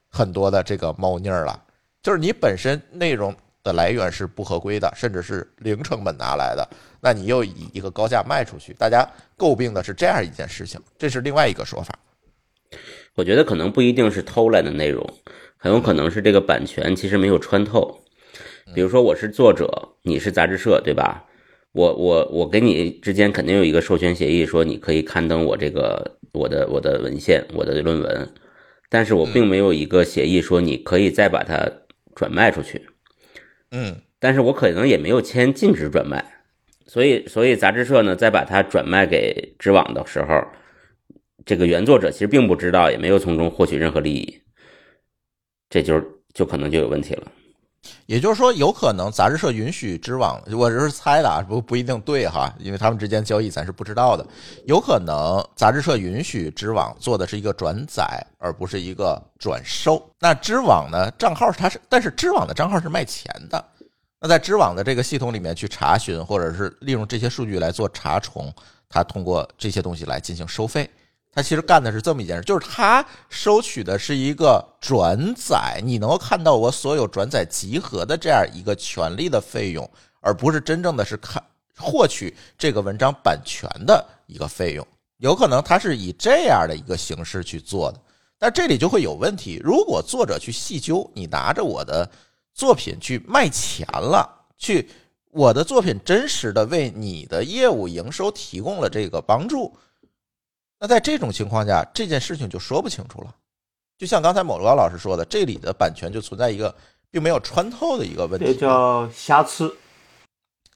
[0.08, 1.62] 很多的这个猫腻儿了，
[2.02, 6.68] 就是你本身内容的来源是不合规的，甚至是零成本拿来的，
[7.00, 9.06] 那你又以一个高价卖出去，大家
[9.36, 11.94] 诟病的是这样一件事情，这是另外一个说法。
[13.14, 15.04] 我觉得可能不一定是偷来的内容，
[15.56, 18.00] 很有可能是这个版权其实没有穿透。
[18.74, 21.24] 比如说我是作者，你是杂志社，对吧？
[21.72, 28.28] 我我我给你之间肯定有一个授权协议，说你可以刊登我这个我的我的文献、我的论文，
[28.88, 31.70] 但是我并没有一个协议说你可以再把它
[32.14, 32.82] 转卖出去。
[33.70, 33.96] 嗯。
[34.22, 36.22] 但是我可能也没有签禁止转卖，
[36.86, 40.44] 所以所以杂志社呢，在把它转卖给知网的时候，
[41.46, 44.42] 这个原作者其实并不知道，也没有从中获取任何利益，
[45.70, 47.32] 这就是就可能就有问题了。
[48.10, 54.26] 也就是说，有可能杂志社允许知网，我这是猜的啊，不不一定对哈，因为他们之间交易咱是不知道的。
[54.66, 60.04] 有可能杂志社允许知网做的是一个转载，而不是一个转售。
[60.18, 63.64] 那知网呢，账号它是，但是知网的账号是卖钱的。
[64.20, 68.52] 那在知网的这个系统里面去查询，或者是利用这些数据来做查重，
[68.88, 70.90] 它通过这些东西来进行收费。
[71.32, 79.88] 它其实干的是这么一件事，就是它收取的是一个转载，你能够看到我所有转载集合的这样一个权利的费用，
[80.20, 81.40] 而不是真正的是看
[81.78, 84.84] 获取这个文章版权的一个费用。
[85.18, 88.00] 有可能它是以这样的一个形式去做的，
[88.36, 89.60] 但这里就会有问题。
[89.62, 92.10] 如果作者去细究，你拿着我的
[92.54, 94.88] 作品去卖钱了，去
[95.30, 99.72] 我的作品真实的为你的业务营收提供了这个帮助。
[100.80, 103.34] 那在这种情况下，这件事情就说不清楚了。
[103.98, 106.74] 就像刚才某高老师说的，这里的版权就存在一个
[107.10, 109.76] 并没有穿透的一个问题这，叫瑕疵。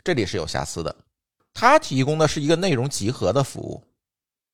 [0.05, 0.95] 这里是有瑕疵的。
[1.55, 3.83] 他提供的是一个内容集合的服务，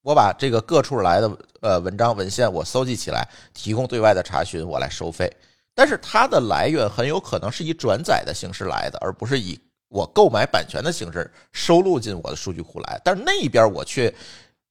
[0.03, 5.29] 我把这个各处来的呃文章文献我搜集起来，提供对外的查询，我来收费。
[5.75, 9.59] 但是它的来源很有可能是以转载的形式来的，而不是以
[9.89, 13.01] 我购买版权的形式收录进我的数据库来。
[13.03, 14.15] 但是那一边我却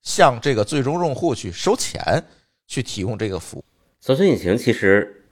[0.02, 2.24] 向这个最终用户去收钱，
[2.68, 3.64] 去提供这个服务。
[4.00, 5.26] 搜索引擎其实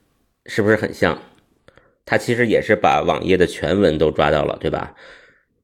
[0.46, 1.18] 是不是很像？
[2.06, 4.94] 它其实也是把网页的全文都抓到了，对吧？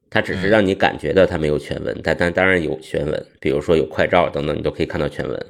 [0.10, 5.46] 它只是让你感觉到它没有全文，但但当然有全文，比如说有快照等等，你都可以看到全文。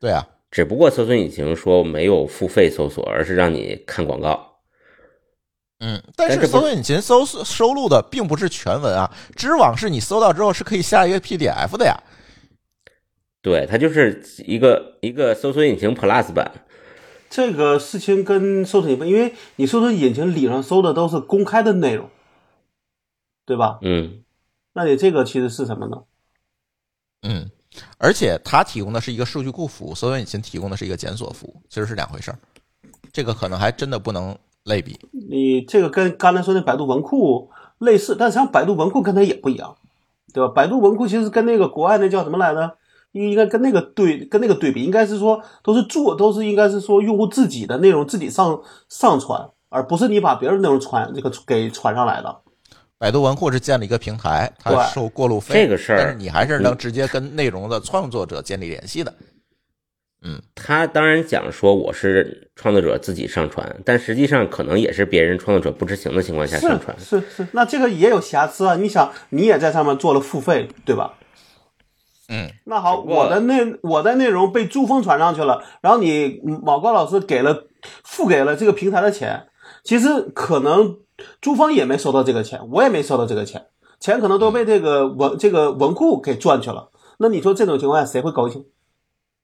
[0.00, 4.60] 对啊，只不过搜索引擎说没有付费搜索，而是让你看广告。
[5.80, 11.94] 嗯，但是搜索引擎搜收录的并不是全文啊，知网是你搜到之后是可以下一个 PDF 的呀。
[13.40, 16.50] 对，它就是一个一个搜索引擎 Plus 版。
[17.30, 22.08] 这个事情跟搜索引擎，因为你搜索引擎理论上搜的都是公开的内容，
[23.44, 23.78] 对吧？
[23.82, 24.24] 嗯，
[24.72, 26.04] 那你这个其实是什么呢？
[27.22, 27.50] 嗯，
[27.98, 32.38] 而且它提供的是一个数据库服务，搜索引擎提供的是一个检索服务，其实是两回事儿。
[33.12, 34.98] 这个可能还真的不能类比。
[35.12, 39.76] 你这个跟刚才说的百度文库类似，但实际上百度文库跟它也不一样，
[40.32, 40.50] 对吧？
[40.54, 42.77] 百度文库其实跟那个国外那叫什么来着？
[43.12, 52.40] 应应该跟那个对跟那个对比，应该是说都是做都是应该是说用户自己的内容自己上上传，而不是你把别人内容传这个给传上来的。
[52.98, 59.14] 百度文库是建了一个平台，它对收过路费，这个事儿但是你还是能直接跟内容的创作者建立联系的。
[60.20, 66.98] 嗯他当然讲说我是创作者自己上传，但实际上可能也是别人创作者不知情的情况下上传。
[66.98, 68.74] 是是是，那这个也有瑕疵啊！
[68.74, 71.14] 你想，你也在上面做了付费，对吧？
[72.28, 77.64] 嗯，那好，我的内我的内容被珠峰传上去了，然后你毛高老师给了
[78.04, 79.48] 付给了这个平台的钱，
[79.82, 80.98] 其实可能
[81.40, 83.66] 珠峰也没收到这个钱，我也没收到这个钱，
[83.98, 86.90] 钱可能都被这个文这个文库给赚去了。
[87.18, 88.66] 那你说这种情况下谁会高兴？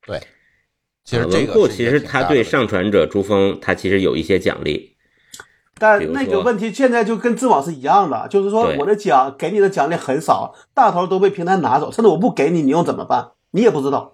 [0.06, 0.20] 对。
[1.04, 4.93] 其实文库其实他对上传者珠峰，他其实有一些奖励。
[5.74, 13.32] 比但那个问题现在就跟知网是一样的，就是说我的奖给你的奖励很少，大头都被平台拿走，甚至我不给你，你又怎么办？
[13.50, 14.12] 你也不知道。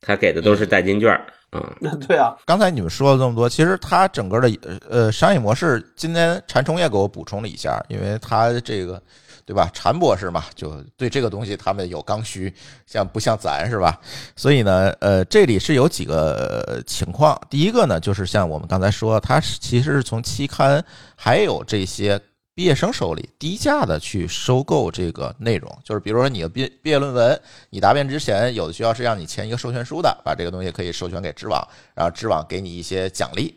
[0.00, 1.74] 他给的都是代金券儿啊、
[2.06, 9.02] 对啊，刚才你们说了这么多，其实他整个的呃商业模式，今天禅虫也给我补充了一下，因为他这个
[9.48, 12.52] 对吧，禅博士嘛，就对这个东西他们有刚需，
[12.86, 13.98] 像不像咱是吧？
[14.36, 20.84] 所以呢，呃，这里是有几个情况，第一个呢，就是像我们刚才说，它是其实是从期刊
[21.16, 22.20] 还有这些。
[22.54, 27.40] 毕业生手里低价的去收购这个内容，就是比如说你的毕毕业论文，
[27.70, 33.54] 你答辩之前，有的学校是让你签一个授权书的，把这个东西可以授权给知网，然后知网给你一些奖励，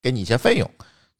[0.00, 0.70] 给你一些费用。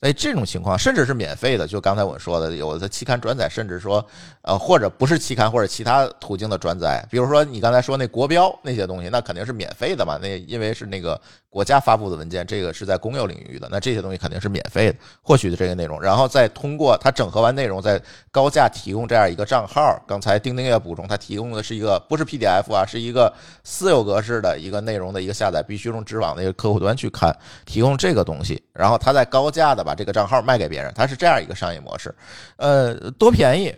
[0.00, 4.06] 在这种情况，甚至是免费的，就刚才我说的，有的期刊转载，甚至说，
[4.44, 11.18] 呃，或者不是期刊或者其他途径的转载，比如说你刚才说那国标那些东西，那肯定是免费的嘛，那因为是那个
[11.48, 17.98] 国家发布的文件，这个是在公有领域的，那这些东西肯定是免费的获取的这个内容，然后再通过它整合完内容，再
[18.30, 19.98] 高价提供这样一个账号。
[20.06, 23.32] 刚才钉钉也补充，它提供的是一个不是 PDF 啊，是一个
[23.62, 27.34] 私有格式的一个内容的一个下载，必须用知网的一个客户端去看，
[27.64, 32.14] 提供这个东西，然后它再高价的把这个账号卖给别人，它是这样一个商业模式。
[32.56, 33.74] 呃，多便宜？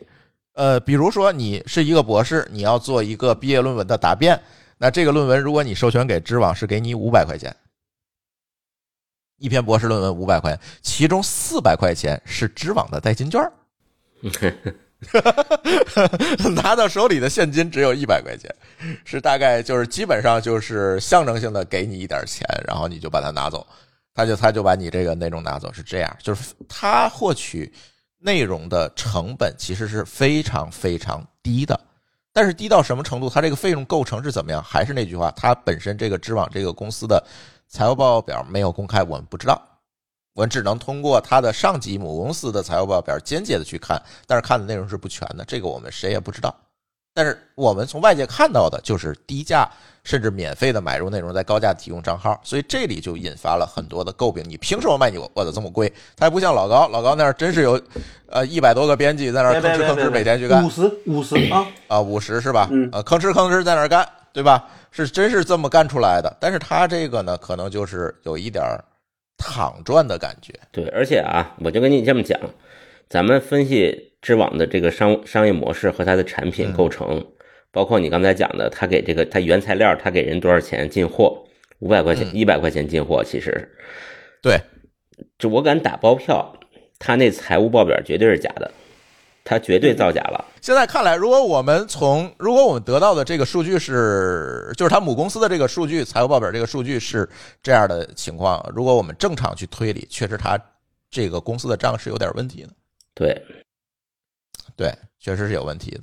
[0.56, 4.40] 呃，比如说你是一个博士，你要做一个毕业论文的答辩，
[4.78, 7.54] 那这个论文如果你授权给知网，是给你五百块钱，
[9.36, 13.52] 一篇博士论文五百块钱，其中四百块钱是知网的代金券儿。
[16.54, 18.50] 拿到手里的现金只有一百块钱，
[19.04, 23.66] 是大概就是基本上就是象征性的给你一点钱，然后你就把它拿走，
[24.14, 27.70] 他就他就把你这个内容拿走，是这样，就是他获取
[28.26, 31.78] 内容的成本其实是非常非常低的，
[32.32, 33.30] 但是低到什么程度？
[33.30, 34.60] 它这个费用构成是怎么样？
[34.60, 37.24] 还是那句话，它本身这个知网这个公司的
[37.68, 39.62] 财务报表没有公开，我们不知道。
[40.34, 46.52] 我们只能通过它的上级母公司的财务报表间接的去看，但是看的内容是不全的，这个我们谁也不知道。
[47.14, 49.70] 但是我们从外界看到的就是低价
[50.06, 54.44] 甚至免费的买入内容，在高价提供账号，所以这里就引发了很多的诟病。
[54.48, 55.92] 你凭什么卖你我的这么贵？
[56.16, 57.80] 它还不像老高，老高那儿真是有
[58.28, 62.68] 呃一百多个编辑在那儿吭哧吭哧每天去干，五十五十啊啊五十是吧？
[62.70, 64.64] 嗯呃吭哧吭哧在那儿干，对吧？
[64.92, 66.32] 是真是这么干出来的。
[66.40, 68.82] 但是他这个呢，可能就是有一点儿
[69.36, 70.54] 躺赚的感觉。
[70.70, 72.38] 对，而且啊，我就跟你这么讲，
[73.10, 77.26] 咱们分析知网的这个商商业模式和它的产品构成，
[77.76, 81.44] 包括你刚才讲的，他给这个他原材料，他给人多少钱进货，
[81.80, 83.70] 五百块钱、一百块钱进货，其实
[84.40, 84.58] 对，
[85.38, 86.58] 就我敢打包票，
[86.98, 88.70] 他那财务报表绝对是假的，
[89.44, 90.42] 他绝对造假了。
[90.62, 97.28] 现在看来，如果我们从如果我们得到的这个数据是，就是他母公司的这个数据，财务报表这个数据是
[97.62, 100.58] 这样的情况，如果我们正常去推理，确实他
[101.10, 102.70] 这个公司的账是有点问题的，
[103.14, 103.42] 对，
[104.74, 106.00] 对，确实是有问题的。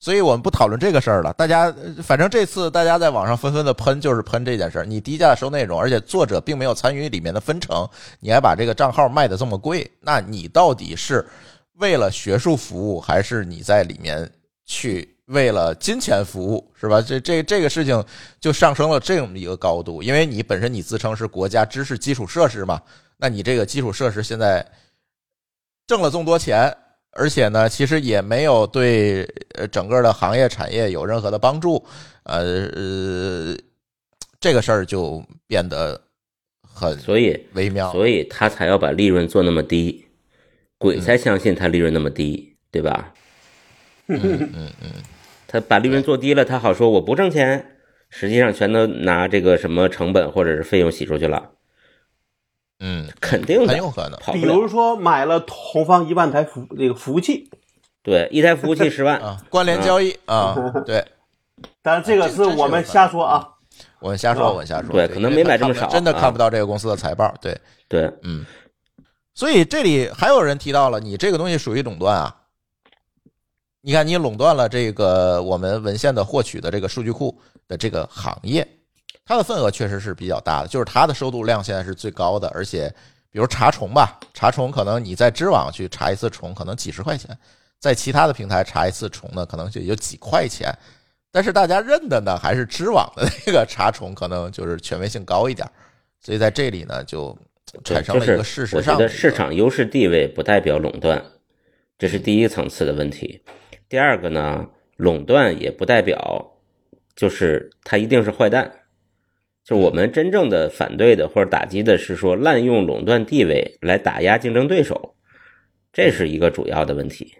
[0.00, 1.32] 所以我们不讨论这个事儿了。
[1.32, 4.84] 大家反正这次大家在网上纷纷的喷，就是喷这件事儿。
[4.84, 7.88] 你低价收内容，而且作者并没有参与里面的分成，
[8.20, 11.26] 你还把这个账号卖的这么贵，那你到底是
[11.74, 14.30] 为了学术服务，还是你在里面
[14.66, 17.02] 去为了金钱服务，是吧？
[17.02, 18.04] 这这这个事情
[18.40, 22.80] 就上升了这么一个高度，因为你本身你自称是国家知识基础设施嘛，
[23.16, 24.64] 那你这个基础设施现在
[25.88, 26.72] 挣了这么多钱，
[27.18, 31.84] 而且呢，其实也没有对呃整个的行业产业有任何的帮助，
[32.22, 33.56] 呃呃，
[34.38, 36.00] 这个事儿就变得
[36.62, 37.90] 很所以微妙。
[37.90, 40.06] 所以他才要把利润做那么低，
[40.78, 43.12] 鬼才相信他利润那么低，对吧？
[44.06, 44.90] 嗯嗯嗯，
[45.48, 47.72] 他把利润做低了，他好说我不挣钱，
[48.10, 51.50] 实际上全都拿这个什么成本或者是费用洗出去了，
[52.80, 54.18] 嗯，肯定的，很有可能。
[54.32, 57.50] 比如说买了同方一万台服那个服务器，
[58.02, 60.54] 对，一台服务器 十万，啊，关联交易啊，
[60.86, 61.04] 对，
[61.82, 63.48] 当然这个是我们瞎说啊。
[64.00, 68.44] 我们瞎说，我们瞎说，对可能没买这么少真的啊看不到这个公司的财报，对，对，嗯，
[69.34, 72.34] 所以这里还有人提到了，你这个东西属于垄断啊。
[73.80, 78.66] 你看，你垄断了这个我们文献的获取的这个数据库的这个行业，
[79.28, 82.88] 它的份额确实是比较大的，就是它的收录量现在是最高的，而且
[83.30, 87.36] 比如查重吧，查重可能你在知网去查一次重可能几十块钱，
[87.78, 90.74] 在其他的平台查一次重呢，可能就有几块钱。
[91.30, 95.70] 但是大家认的呢，还是知网的那个查重，可能就是权威性高一点，
[96.22, 97.36] 所以在这里呢，就
[97.84, 101.22] 产生了一个事实我上的一个觉得市场优势地位不代表垄断，
[101.98, 103.42] 这是第一层次的问题。
[103.90, 104.64] 第二个呢，
[104.96, 106.50] 垄断也不代表
[107.14, 108.72] 就是它一定是坏蛋。
[109.68, 115.14] 就我们真正的反对的或者打击的是说滥用垄断地位来打压竞争对手，
[115.92, 117.34] 这是一个主要的问题。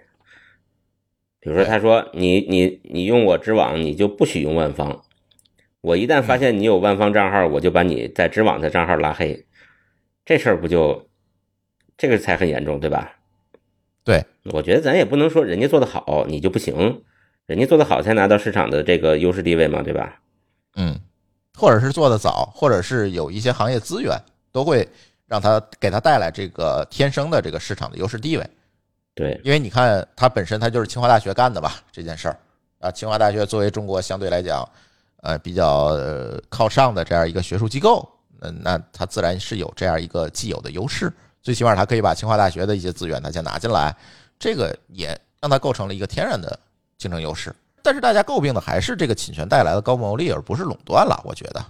[1.40, 5.04] 比如说，他说你你你用我知网，你就不许用万方。
[5.80, 9.46] 我一旦发现你有万方账号，我就把你在知网的账号拉黑。
[10.26, 11.08] 这事儿不就
[11.96, 13.20] 这个才很严重，对吧？
[14.04, 14.22] 对，
[14.52, 17.02] 我觉得咱也不能说人家做的好你就不行，
[17.46, 20.20] 人家做的好才拿到市场的这个优势地位嘛，对吧？
[20.76, 21.00] 嗯，
[21.58, 24.16] 或者是做的早，或者是有一些行业资源，
[24.52, 24.88] 都会
[25.26, 28.50] 让它给他带来这个天生的这个市场的优势地位。
[29.14, 32.38] 对，因为你看，它本身它就是清华大学干的吧这件事儿
[32.78, 32.88] 啊。
[32.92, 34.66] 清华大学作为中国相对来讲，
[35.22, 43.92] 呃比较呃靠上的这样一个学术机构，那那它自然是有这样一个既有的优势，最起码它可以把清华大学的一些资源它先拿进来，
[44.38, 45.08] 这个也
[45.40, 46.56] 让它构成了一个天然的
[46.96, 47.52] 竞争优势。
[47.82, 51.20] 但是大家诟病的还是这个侵权带来的高毛利，而不是垄断了。
[51.24, 51.64] 我觉得，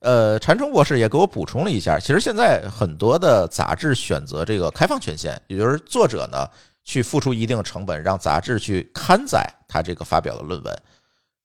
[0.00, 6.48] 呃，禅冲博士也给我补充了一下，其实现在很多的杂志选择这个开放权限，也就是作者呢
[6.84, 10.82] 去付出一定成本，让杂志去刊载他这个发表的论文。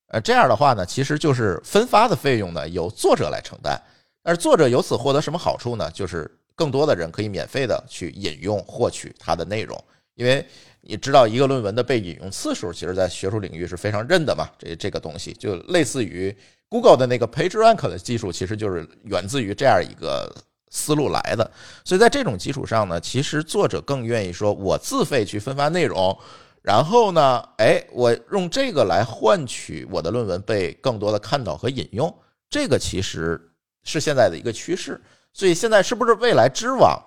[0.08, 3.80] 呃，这样的话呢，其实就是分发的费用呢由作者来承担，
[4.24, 5.90] 但是作者由此获得什么好处呢？
[5.92, 9.82] 就是更多的人可以免费的去引用获取它的内容，
[10.16, 10.46] 因为
[10.90, 14.50] 你知道一个论文的被引用次数，其实在学术领域是非常认的嘛。
[14.58, 16.36] 这这个东西就类似于
[16.68, 20.36] Google 的那个 PageRank 的技术，其实就是源自于这样一个
[20.72, 21.52] 思路来的。
[21.86, 26.18] 所以在这种基础上呢，其实作者更愿意说我自费去分发内容。
[26.64, 32.12] 然后呢，哎，我用这个来换取我的论文被更多的看到和引用，
[32.50, 33.40] 这个其实
[33.84, 35.00] 是现在的一个趋势。
[35.34, 37.00] 所以现在是不是未来知网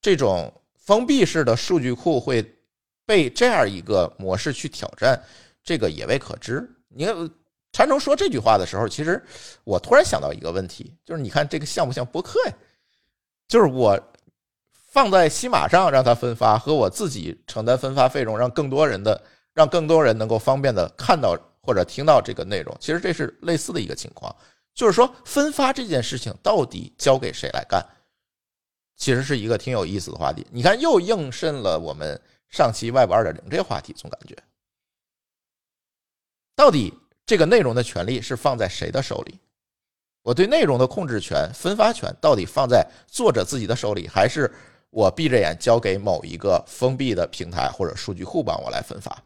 [0.00, 2.40] 这种封闭式的数据库会
[3.06, 5.18] 被这样一个模式去挑战，
[5.64, 6.68] 这个也未可知。
[6.88, 7.30] 你看，
[7.72, 9.24] 禅成说这句话的时候，其实
[9.64, 12.52] 我突然想到一个问题，就是你看这个像不像播客呀？
[13.48, 13.98] 就是我。
[14.88, 24.34] 放在西马上让它分发，和我自己承担分发费用，让更多人的让更多人能够方便的看到或者听到这个内容，其实这是类似的一个情况。
[24.74, 27.84] 就是说，分发这件事情到底交给谁来干，
[28.96, 30.46] 其实是一个挺有意思的话题。
[30.50, 32.18] 你看，又映衬了我们
[32.48, 34.36] 上期 Web 二点零这个话题，总感觉
[36.54, 36.92] 到底
[37.24, 39.38] 这个内容的权利是放在谁的手里？
[40.22, 44.52] 我对内容的控制权、分发权到底放在作者自己的手里，还是？
[44.90, 49.22] 我闭着眼交给某一个封闭的平台或者数据库帮我来分发，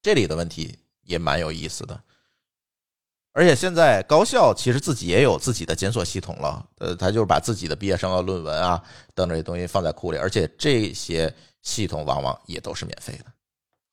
[0.00, 2.04] 这里的问题也蛮有意思的。
[3.32, 8.82] 而且现在高校其实自己也有自己的检索系统了，呃，他就是把自己的毕业生的论文啊
[9.14, 13.24] 等这些东西放在库里，而且这些系统往往也都是免费的，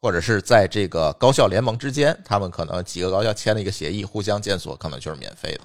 [0.02, 5.62] 或者是在这个高校联盟之间，他们可能几个高校签了一个协议，互相检索，可能就是免费的。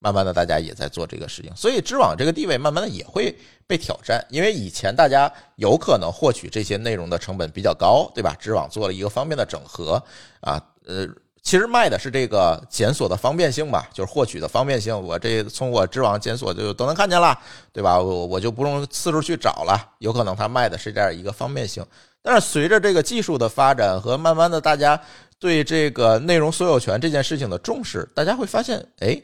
[0.00, 3.36] 慢慢的，大家也在做这个事情，所以知网这个地位慢慢的也会
[3.66, 4.24] 被挑战。
[4.30, 8.32] 因为以前大家有可能获取这些内容的成本比较高，对吧？
[8.38, 10.00] 知网做了一个方面的整合
[10.40, 11.04] 啊，呃，
[11.48, 14.94] 其实卖的是这个检索的方便性吧，就是获取的方便性。
[15.02, 17.34] 我这从我知网检索就都能看见了，
[17.72, 17.98] 对吧？
[17.98, 19.92] 我我就不用四处去找了。
[19.96, 21.82] 有可能他卖的是这样一个方便性，
[22.20, 25.00] 但是随着这个技术的发展和慢慢的大家
[25.38, 29.18] 对这个内容所有权这件事情的重视，大家会发现，哎。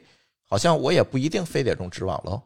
[0.48, 2.40] 好像我也不一定非得用知网喽。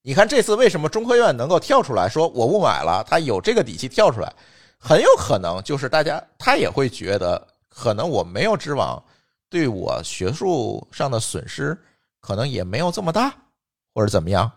[0.00, 3.04] 你看这次为什么中科院能够跳出来说我不买了？
[3.06, 4.32] 他有这个底气跳出来，
[4.78, 9.02] 很有可能就是大家他也会觉得，可能我没有知网，
[9.48, 11.76] 对我学术上的损失
[12.20, 13.34] 可能也没有这么大，
[13.94, 14.50] 或者怎么样？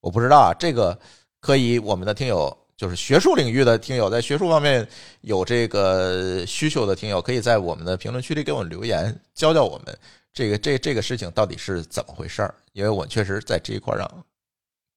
[0.00, 0.54] 我不知道啊。
[0.58, 0.98] 这个
[1.40, 4.88] 可以，我们的听友就是学术领域的听友，在学术方面
[5.20, 9.98] 有这个需求的听友，可以在我们的评论区里给我们留言，教教我们。
[10.32, 12.54] 这个这这个事情到底是怎么回事儿？
[12.72, 14.24] 因为我确实在这一块上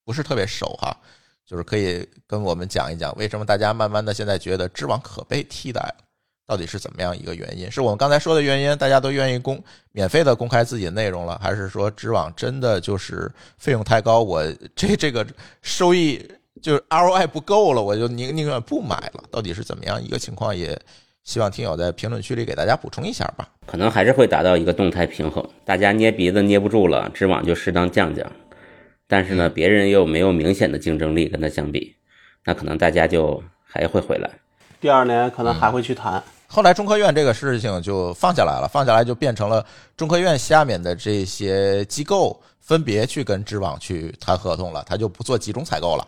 [0.05, 0.95] 不是特别熟哈，
[1.45, 5.95] 就是可以跟我们讲一讲，为什么大家慢慢的现在觉得知网可被替代了？
[6.48, 7.70] 到底是怎么样一个原因？
[7.72, 14.43] 是我们刚才说的原因，大家都愿意公免费的公开自己的内容了，还是说知网真的就是费用太高，我
[14.76, 15.26] 这这个
[15.62, 16.24] 收益
[16.62, 19.24] 就是 ROI 不够了，我就宁宁愿不买了？
[19.32, 20.56] 到底是怎么样一个情况？
[20.56, 20.80] 也。
[21.26, 23.50] 希望听友在评论区里给大家补充一下吧。
[23.66, 28.32] 可能还是会达到一个动态平衡，大家捏鼻子捏不住了，知网就适当降降。
[29.08, 31.96] 但是呢，别人又没有明显的竞争力跟他相比，
[32.43, 34.30] 那可能大家就还会回来。
[34.80, 36.24] 第二年可能还会去谈。
[36.56, 39.66] 后来中科院这个事情就放下来了，放下来就变成了
[39.97, 46.08] 中科院下面的这些机构分别去跟知网去谈合同了，他就不做集中采购了。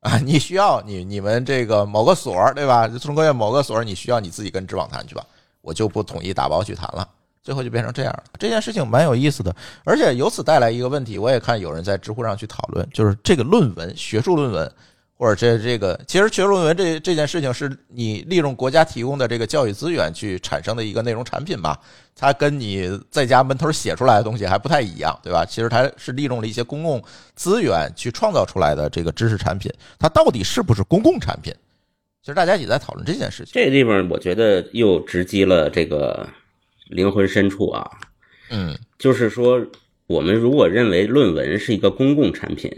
[0.00, 2.88] 啊， 你需要你你们这个某个所儿对吧？
[2.88, 5.24] 中科院某个所儿，你需要你自己跟知网谈去吧，
[5.60, 7.08] 我就不统一打包去谈了。
[7.44, 14.72] 最后就变成这样了，这件事情蛮有意思的，而且由此带来一个问题，我也看有人在知乎上去讨论，就是这个论文，学术论文。
[15.18, 21.80] 或者这这个，其实学术论文这这件事情是你利用国家提供的这个教育资源去产生的一个内容产品吧？
[22.14, 25.42] 它跟你在家闷头写出来的东西还不太一样，对吧？
[25.44, 27.02] 其实它是利用了一些公共
[27.34, 31.50] 资源去创造出来的这个知识产品，它到底是不是公共产品？
[32.20, 33.52] 其实大家也在讨论这件事情。
[33.54, 36.28] 这个地方我觉得又直击了这个
[36.88, 37.90] 灵魂深处啊。
[38.50, 39.64] 嗯，就是说，
[40.06, 42.70] 我们如果认为论文是一个公共产品。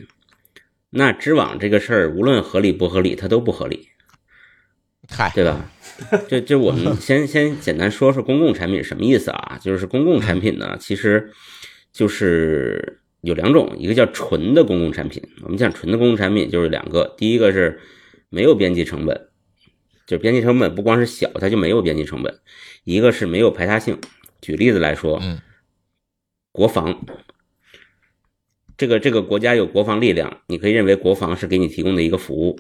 [0.91, 3.89] 那知网这个事儿，无论合理不合理，它都不合理，
[5.09, 5.71] 嗨，对吧？
[6.29, 9.59] 就就我们先先简单说说公共产品什么意思啊？
[9.61, 11.33] 就是公共产品呢，其实
[11.93, 15.23] 就是有两种，一个叫纯的公共产品。
[15.43, 17.81] 我们讲纯的公共产品就是两个，第一个是
[18.29, 19.29] 没有边际成本，
[20.07, 22.33] 就是边际成本不光是小，它就没有边际成本；
[22.85, 23.99] 一个是没有排他性。
[24.41, 25.41] 举例子来说，嗯，
[26.53, 27.05] 国防，
[28.79, 32.59] 这个这个国家有国防力量，你可以认为国防是给你提供的一个服务。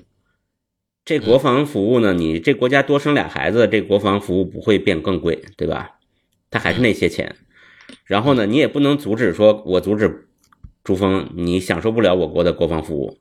[1.04, 5.92] 这国防服务呢，你这国家多生俩孩子，这国防服务不会变更贵，对吧？
[6.50, 7.36] 它还是那些钱。
[8.04, 10.28] 然后呢，你也不能阻止说，我阻止
[10.82, 13.16] 珠峰，你享受不了我国的国防服务，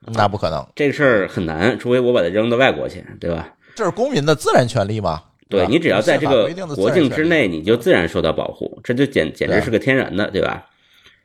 [0.00, 3.54] 那不可能，这个事儿很难，除非我把它扔到外国去，对吧？
[3.76, 5.16] 这是公民的自然权利嘛？
[5.16, 10.66] 吧对你只要在这个国境之内，你就自然受到保护，这就简简直是个天然的，对吧？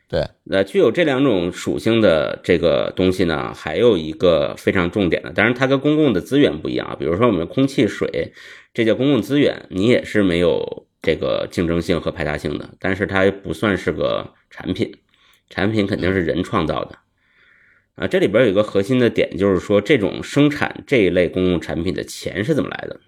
[0.10, 6.96] 对，那具有这两种属性的这个东西呢，还有一个非常重点的，当然它跟公共的资源不一样啊。
[7.00, 8.34] 比如说我们空气、水，
[8.74, 14.92] 这叫公共资源，你也是没有这个竞争性和排他性的，但是它不算是个产品，
[15.48, 16.98] 产品肯定是人创造的。
[17.94, 23.00] 啊，这里边有一个核心的点，就是说这种生产这一类公共产品的钱是怎么来的？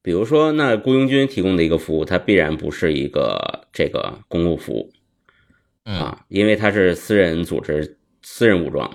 [0.00, 4.90] 比如说，那雇佣军提供的一个服务，它必然不是一个这个公共服务，
[5.98, 8.90] 啊，因为他是私人组织、私人武装。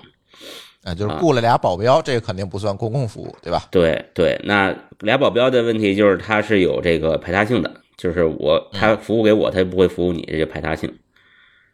[0.84, 3.68] 啊，就是雇了俩保镖，这个肯定不算公共服务，对吧？
[3.72, 10.96] 对对，那俩保镖的问题就是他是有这个排他性的，就是我他服务给我，他不会服务你，这就排他性。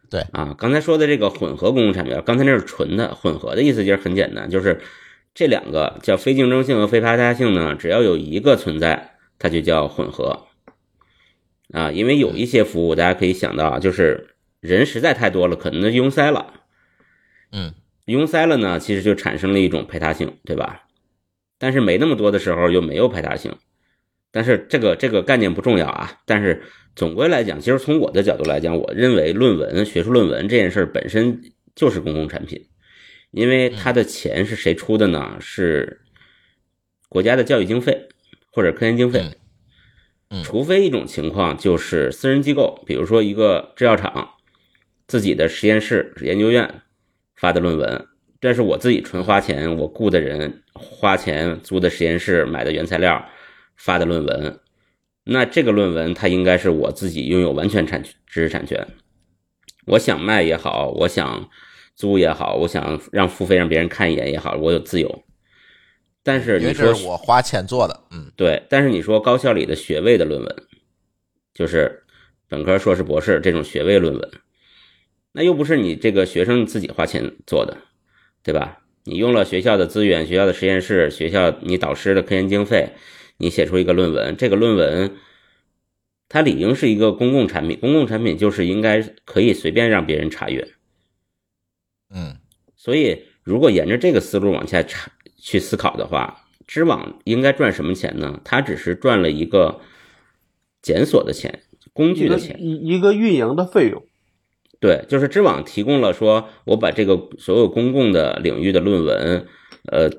[0.09, 4.81] 对啊，刚才说的这个混合公共产品，刚才那是纯的，混合的意思就是很简单，就是
[5.35, 10.47] 这两个叫非竞争性和非排他性呢，只要有一个存在，它就叫混合。
[11.71, 14.32] 啊，因为有一些服务大家可以想到啊，就是
[14.63, 16.61] 人实在太多了，可能就拥塞了。
[17.51, 17.73] 嗯，
[18.05, 20.85] 拥塞了呢，其实就产生了一种排他性，对吧？
[21.59, 23.55] 但是没那么多的时候又没有排他性，
[24.31, 26.21] 但是这个这个概念不重要啊。
[26.25, 26.63] 但是
[26.95, 31.41] 总归来讲，其实从我的角度来讲，我认为论文、学术论文这件事本身
[31.75, 32.65] 就是公共产品，
[33.31, 35.37] 因为它的钱是谁出的呢？
[35.41, 36.01] 是
[37.09, 38.07] 国家的教育经费
[38.51, 39.19] 或者科研经费。
[39.19, 39.35] 嗯
[40.29, 44.31] 嗯除非一种情况就是私人机构，比如说一个制药厂
[45.07, 46.81] 自己的实验室、研究院
[47.35, 48.07] 发的论文，
[48.39, 53.23] 这是我自己纯花钱，我雇的人花钱租的实验室买的原材料
[53.75, 54.59] 发的论文，
[55.23, 58.87] 那这个论文它应该是我自己拥有完全产知识产权，
[59.85, 61.49] 我想卖也好，我想
[61.95, 65.23] 租也好，我想让付费让别人看一眼也好，我有自由。
[66.23, 68.31] 但是你说我花钱做的，嗯。
[68.37, 70.55] 对，但是你说高校里的学位的论文，
[71.53, 72.03] 就是
[72.47, 74.31] 本科、硕士、博士这种学位论文，
[75.33, 77.79] 那又不是你这个学生自己花钱做的，
[78.41, 78.79] 对吧？
[79.05, 82.91] 你用了学校的资源、学校的实验室、学校你导师的科研经费，
[83.35, 85.17] 你写出一个论文，这个论文
[86.29, 90.69] 它理应是一个公共产品，公共产品就是应该可以随便让别人查阅。
[92.15, 92.37] 嗯
[92.77, 98.39] 所以，如果沿着这个思路往下查去思考的话，知网应该赚什么钱呢？
[98.45, 99.81] 它只是赚了一个
[100.81, 102.55] 检索的钱、工具的钱。
[102.61, 104.05] 一一个运营的费用。
[104.83, 109.47] 对，就是知网提供了说，我把这个所有公共的领域的论文，
[109.85, 110.09] 呃，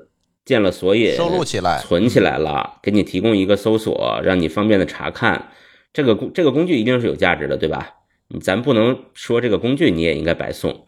[0.43, 5.51] 建了索引，收录起来存起来了，给你提供一个搜索，让你方便的查看。
[5.93, 7.93] 这个工这个工具一定是有价值的，对吧？
[8.41, 10.87] 咱不能说这个工具你也应该白送，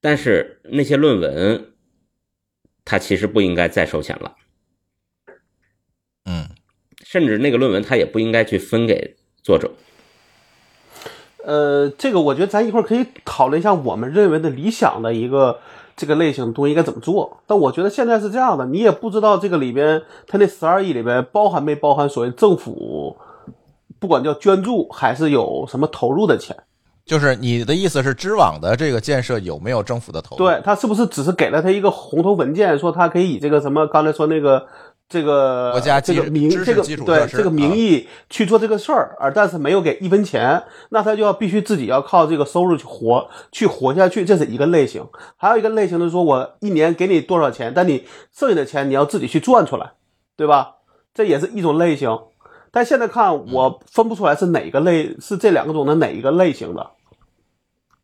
[0.00, 1.74] 但是那些论文，
[2.86, 4.36] 它其实不应该再收钱了，
[6.24, 6.48] 嗯
[7.04, 9.72] 甚至那个论文它也不应该去分给作者。
[11.48, 15.58] 呃，这个我觉得咱一会儿可以讨论一下我们认为的理想的一个
[15.96, 17.38] 这个类型的东西应该怎么做。
[17.46, 23.16] 但我觉得现在是这样的，你也不知道这个里边它那十二亿里边包含没包含所谓政府，
[23.98, 26.54] 不管叫捐助还是有什么投入的钱。
[27.06, 30.44] 就是你的意思是知网的这个建设有没有政府的投入？
[30.44, 34.66] 对，他是不是只是给了他一个红头文件，说他可以以这个什么刚才说那个
[35.08, 45.06] 这个国家这个名这个对这个名义去做这个事儿，而但是没有给一分钱，那他就要必须自己要靠这个收入去活去活下去，这是一个类型。
[45.36, 49.92] 还有一个类型是说我一年给你多少钱，但你剩下的钱你要自己去赚出来，
[50.36, 50.76] 对吧？
[51.14, 52.18] 这也是一种类型。
[52.70, 56.90] 但现在看我分不出来是哪个类是这两个中的哪一个类型的。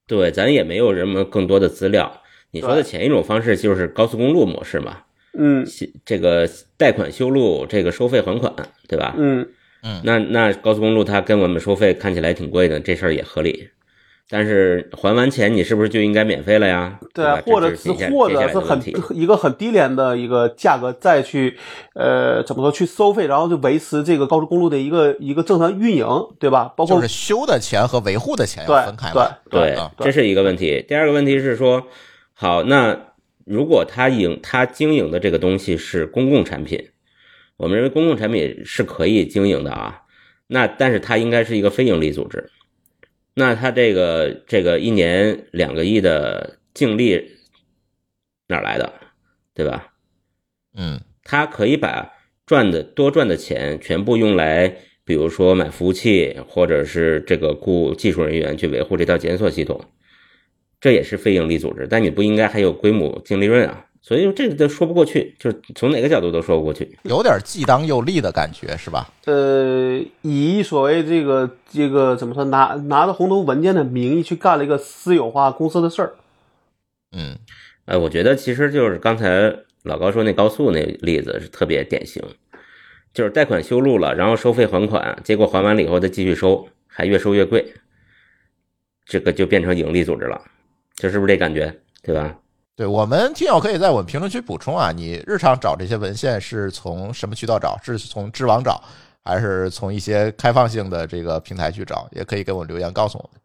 [0.07, 2.11] 对，咱也没有什么更多的资料。
[2.51, 4.97] 你说的前一种方式就是高速公路模式嘛，
[5.37, 5.67] 嗯
[6.05, 8.53] 这个贷款修路，这个收费还款，
[8.89, 9.15] 对吧？
[9.19, 9.49] 嗯
[9.83, 13.69] 嗯那那高速公路它跟我们收费看起来挺贵的，这事儿也合理。
[14.31, 16.99] 但是还完钱，你是不是就应该免费了呀？
[17.13, 18.81] 对啊，或者是或者是很
[19.11, 21.59] 一个很低廉的一个价格再去，
[21.95, 26.07] 呃，怎么说去收费，然后就维持这个高速公路的一个一个正常运营，
[26.41, 26.73] 对吧？
[26.75, 29.13] 包括就是修的钱和维护的钱要分开
[29.51, 29.61] 对。
[29.61, 30.83] 对啊，这是一个问题。
[30.89, 31.83] 第二个问题是说，
[32.33, 32.99] 好，那
[33.45, 36.91] 如果他营他经营的这个东西是公共产品，
[37.57, 40.03] 我们认为公共产品是可以经营的啊。
[40.47, 42.51] 那但是它应该是一个非盈利组织，
[43.33, 47.39] 那他这个这个一年两个亿的净利
[48.49, 48.93] 哪来的，
[49.55, 49.95] 对吧？
[50.77, 52.13] 嗯，他可以把
[52.45, 59.83] 赚的多赚的钱全部用来，比如说买服务器，或者是这个雇技术人员去维护这套检索系统，
[60.81, 61.87] 这也是非盈利组织。
[61.89, 63.85] 但你不应该还有规模净利润啊？
[64.03, 66.99] 所以这个都说不过去，就是从哪个角度都说不过去。
[67.05, 69.11] 有点既当又立的感觉是吧？
[69.25, 76.15] 呃，以所谓这个这个怎么说，拿拿着红头文件的名义去干了一个私有化公司的事儿。
[77.13, 77.39] 嗯，
[77.87, 82.23] 呃，我觉得其实就是刚才老高说那高速那例子是特别典型，
[83.15, 87.73] 就是贷款修路了，然后收费还款，结果还完了以后再继续收，还越收越贵，
[89.07, 90.43] 这个就变成盈利组织了，
[90.97, 91.75] 这是不是这感觉？
[92.03, 92.35] 对吧？
[92.77, 97.79] 对我们听友可以在我们评论区补充啊，你日常找这些文献是从什么渠道找？
[97.83, 98.83] 是从知网找，
[99.23, 102.09] 还是从一些开放性的这个平台去找？
[102.11, 103.41] 也可以给我留言告诉我们。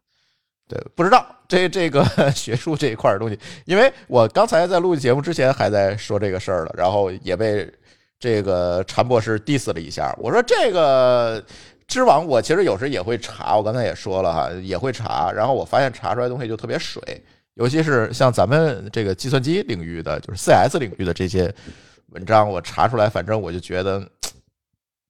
[0.68, 7.68] 对，不知道这这个 学术这一块的东西，因为我刚才在录节目之前还在说这个事儿了，然后也被
[8.18, 10.12] 这个禅博士 diss 了一下。
[10.18, 11.44] 我说这个
[11.88, 17.02] 知网，我其实有时也会查，我刚才也说了哈，也会查，然后我发现查出来东西就特别水，
[17.54, 21.52] 尤其是像咱们这个计算机领域的，就是 CS 领域的这些
[22.08, 24.08] 文章，我查出来，反正我就觉得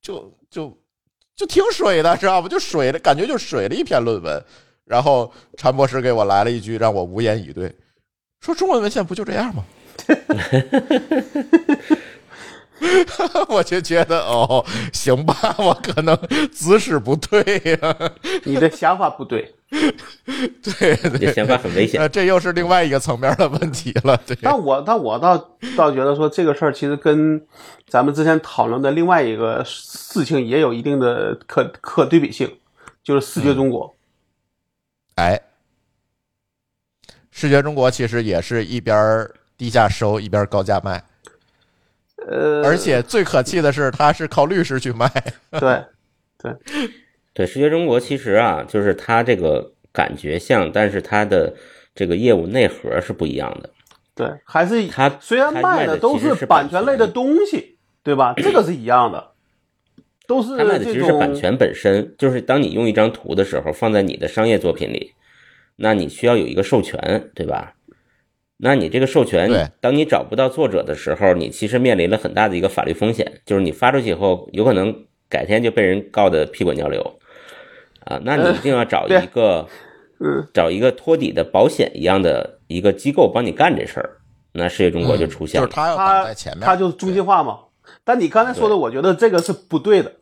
[0.02, 0.76] 就就
[1.36, 2.48] 就挺水的，知道不？
[2.48, 4.42] 就水的感觉，就水的一篇论文。
[4.84, 7.72] 然后禅博士给我来了一句，让我无言以对，
[8.40, 9.64] 说中文文献不就这样吗？
[13.48, 16.18] 我就觉得哦，行吧，我可能
[16.50, 18.12] 姿势不对呀、
[18.44, 22.08] 你的想法不对，对这对，想法很危险呃，。
[22.08, 24.16] 这又是另外一个层面的问题了。
[24.26, 25.38] 对，但我但我倒
[25.76, 27.40] 倒觉得说这个事儿其实跟
[27.86, 32.58] 咱们之前讨论的另外一个事情也有一定的可可对比性，
[33.02, 33.94] 就是视觉中国。
[35.14, 35.40] 哎，
[37.30, 41.04] 视觉中国其实也是一边低价收，一边高价卖，
[42.26, 45.08] 呃，而且最可气的是，他是靠律师去卖。
[45.50, 45.84] 对
[46.42, 46.56] 对，
[47.46, 51.54] 视觉中国其实啊，就是它这个感觉像，但是它的
[51.94, 53.70] 这个业务内核是不一样的。
[54.14, 58.34] 对，还是它虽然卖的都是版权类的东西，对吧？
[58.36, 59.32] 这个是一样的，
[60.26, 65.12] 都是它卖的其实是版权本身，就是当你用一张图的时候，放在你的商业作品里，
[65.76, 67.74] 那你需要有一个授权，对吧？
[68.62, 77.19] 那你这个授权，当你找不到作者的时候，你其实面临了很大的一个法律风险，就是你发出去以后，有可能改天就被人告的屁滚尿流
[78.04, 78.20] 啊！
[78.24, 79.66] 那你一定要找一个，
[80.20, 84.18] 嗯，找一个托底的保险一样的一个机构帮你干这事儿，
[84.52, 85.66] 那世界中国就出现了。
[85.66, 87.58] 就是他要挡在前面，他就是中心化嘛。
[88.04, 90.12] 但你刚才说的，我觉得这个是不对的。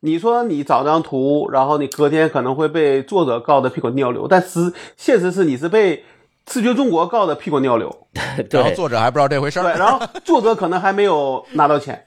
[0.00, 6.04] 你说你找张图，然后你隔天可能会被作者告得屁滚尿流，但是现实是你是被
[6.50, 8.08] 视觉中国告得屁滚尿流，
[8.50, 12.02] 然后作者还不知道这回事儿对，然后作者可能还没有拿到钱。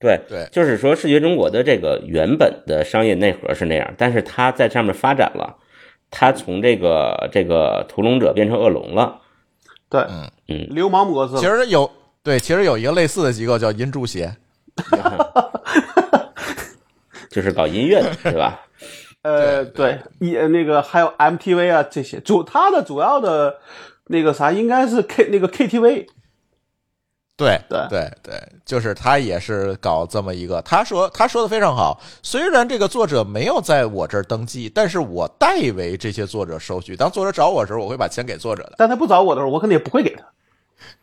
[0.00, 0.48] 对对。
[0.50, 5.56] 就是说视觉中国的这个原本的商业内核是那样，但是它在上面发展了，
[6.10, 9.20] 它从这个这个屠龙者变成恶龙了。
[9.88, 10.30] 对，嗯。
[10.48, 10.66] 嗯。
[10.70, 11.36] 流氓模式。
[11.36, 11.88] 其实有
[12.22, 14.34] 对，其实有一个类似的机构叫银柱协，
[17.30, 18.60] 就是搞音乐的，对吧？
[19.22, 23.58] 呃，对，也那个还有 MTV 啊这些，主它的主要的
[24.06, 26.06] 那个啥应该是 K 那个 KTV，
[27.40, 30.60] 对对对对，就是他也是搞这么一个。
[30.62, 36.94] 他说他说的非常好，虽然这个作者没有在我这儿登记，但是我代为这些作者收取。
[36.94, 38.74] 当作者找我的时候，我会把钱给作者的。
[38.76, 40.22] 但他不找我的时候，我肯定也不会给他。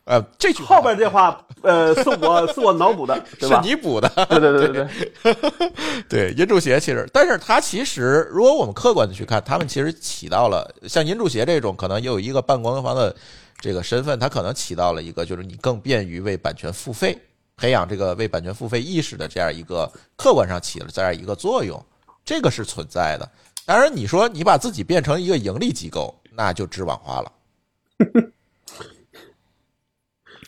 [0.06, 3.68] 呃，这句话后边这话，呃，是我是我脑补的， 对吧是？
[3.68, 4.10] 你补的。
[4.30, 4.88] 对对对对
[5.24, 5.72] 对，
[6.08, 13.14] 对，银柱鞋其实，但是它其实，如果我们客观的去看，他们其实起到了像银柱鞋这种，可能有一个半官方的
[13.60, 17.18] 这个身份，它可能起到了一个就是你更便于为版权付费，
[17.56, 21.84] 培养这个为版权付费意识的这样一个客观上起了这样一个作用，
[22.24, 23.30] 这个是存在的。
[23.66, 27.32] 当然，你说你把自己变成一个盈利机构，那就知网化了。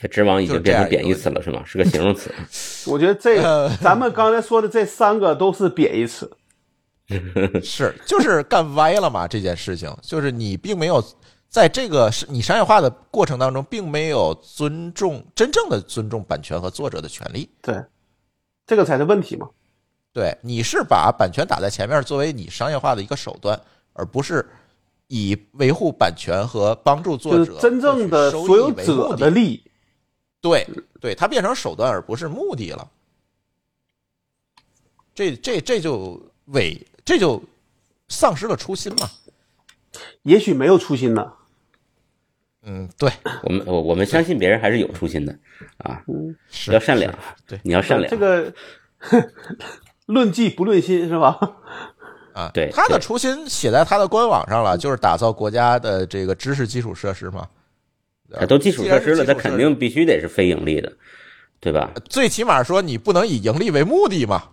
[0.01, 1.61] 这知网已经变成贬义词了，是吗？
[1.65, 2.33] 是个形容词。
[2.89, 6.31] 我觉得这个咱们刚才说的这三个都是贬义词。
[7.61, 9.27] 是就是干歪了嘛？
[9.27, 11.03] 这件事情就是你并没有
[11.49, 17.49] 在这个是你商业化的过程当中，并没有尊重真正的尊重版权和作者的权利。
[17.61, 17.83] 对，
[18.67, 19.49] 这个才是问题嘛。
[20.13, 23.59] 对，你是把版权打在前面，作为你商业化的一个手段，
[23.93, 24.47] 而不是
[25.07, 29.63] 以维护版权和帮助作者真正的所有者的利益。
[30.39, 30.67] 对
[31.01, 32.87] 对，它变成手段而不是目的了。
[35.15, 37.41] 这这这就伪，这就
[38.07, 39.09] 丧失了初心嘛。
[40.21, 41.33] 也许没有初心呢。
[42.69, 43.11] 嗯，对，
[43.41, 45.35] 我们我我们相信别人还是有初心的
[45.79, 46.03] 啊，
[46.51, 47.11] 是要善良
[47.47, 48.07] 对你要善良。
[48.07, 48.53] 这个
[50.05, 51.35] 论迹不论心是吧？
[52.33, 57.47] 啊，对他的初心写在他的官网上了，就是打造国家的这个知识基础设施嘛。
[58.39, 60.93] 啊都基础设施了，它既然是基础设施肯定必须得是非盈利的，
[61.59, 61.89] 对吧？
[62.07, 64.43] 最起码说你不能以盈利为目的嘛，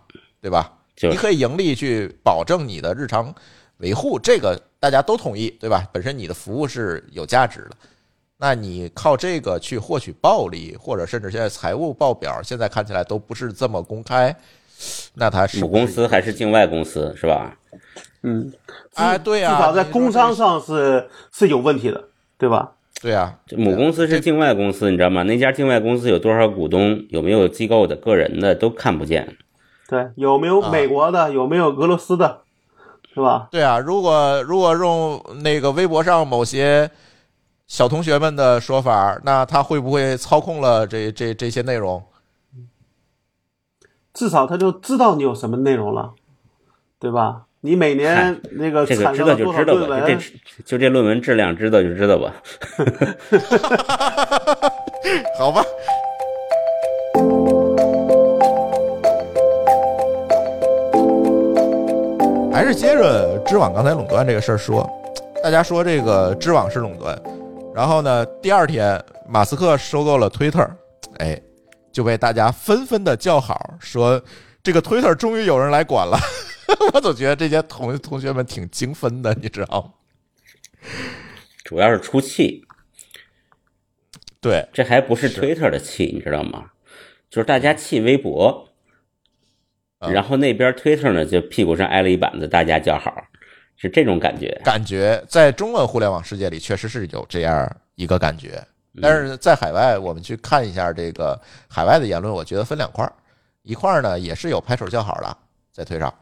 [0.41, 0.73] 对吧？
[0.95, 3.31] 就是你可以盈利去保证你的日常
[3.77, 5.87] 维护，这个大家都同意，对吧？
[5.93, 7.77] 本身你的服务是有价值的，
[8.39, 14.35] 那你靠这个去获取暴利，或者甚至现在财务报表现在看起来都不是这么公开，
[15.15, 17.57] 那它是母公司还是境外公司是吧？
[18.21, 18.51] 嗯，
[18.93, 22.03] 哎，对呀、至少在工商上是是有问题的，
[22.37, 22.73] 对吧？
[22.99, 25.23] 对呀、这母公司是境外公司，你知道吗？
[25.23, 29.37] 那家境外公司有多少股东，有没有机构的、个人的都看不见。
[29.87, 31.31] 对，有没有啊美国的？
[31.31, 32.41] 有没有俄罗斯的？
[33.13, 33.47] 是吧？
[33.51, 36.89] 对啊，如果如果用那个微博上某些
[37.67, 42.01] 小同学们的说法，那他会不会操控了这这这些内容？
[44.13, 46.13] 至少他就知道你有什么内容了，
[46.97, 47.43] 对吧？
[47.59, 50.07] 你每年那个这个知产生了多少道就知道吧，就论文？
[50.17, 52.33] 这就这论文质量知道就知道吧。
[55.37, 55.61] 好吧。
[62.53, 64.89] 还是接着知网刚才垄断这个事儿说，
[65.43, 67.21] 大家说这个知网是垄断，
[67.77, 68.99] 然后呢，第二天
[69.29, 70.67] 马斯克收购了 Twitter，
[71.19, 71.39] 哎，
[71.91, 74.19] 就被大家纷纷的叫好，说
[74.63, 76.17] 这个 Twitter 终于有人来管了。
[76.91, 79.93] 我总觉得这些同同学们挺精分的，你知道吗？
[81.63, 82.65] 主要是出气，
[84.41, 86.71] 对，这还不是 Twitter 的气，你知道吗？
[87.29, 88.69] 就是大家气微博，
[89.99, 93.13] 啊然后那边 Twitter 呢就屁股上挨了一板子，大家叫好，
[93.77, 94.59] 是这种感觉。
[94.63, 98.61] 感觉在中文互联网世界里确实是有这样一个感觉，
[99.01, 103.13] 但是在海外，我们去看一下这个海外的言论，我觉得分两块儿，
[103.61, 105.37] 一块儿呢也是有拍手叫好的
[105.71, 106.13] 在推上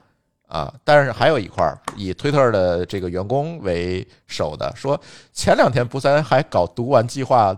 [0.48, 5.00] 啊，但是还有一块儿以推特的这个员工为首的说，
[5.34, 7.58] 前两天不咱还搞读完计划。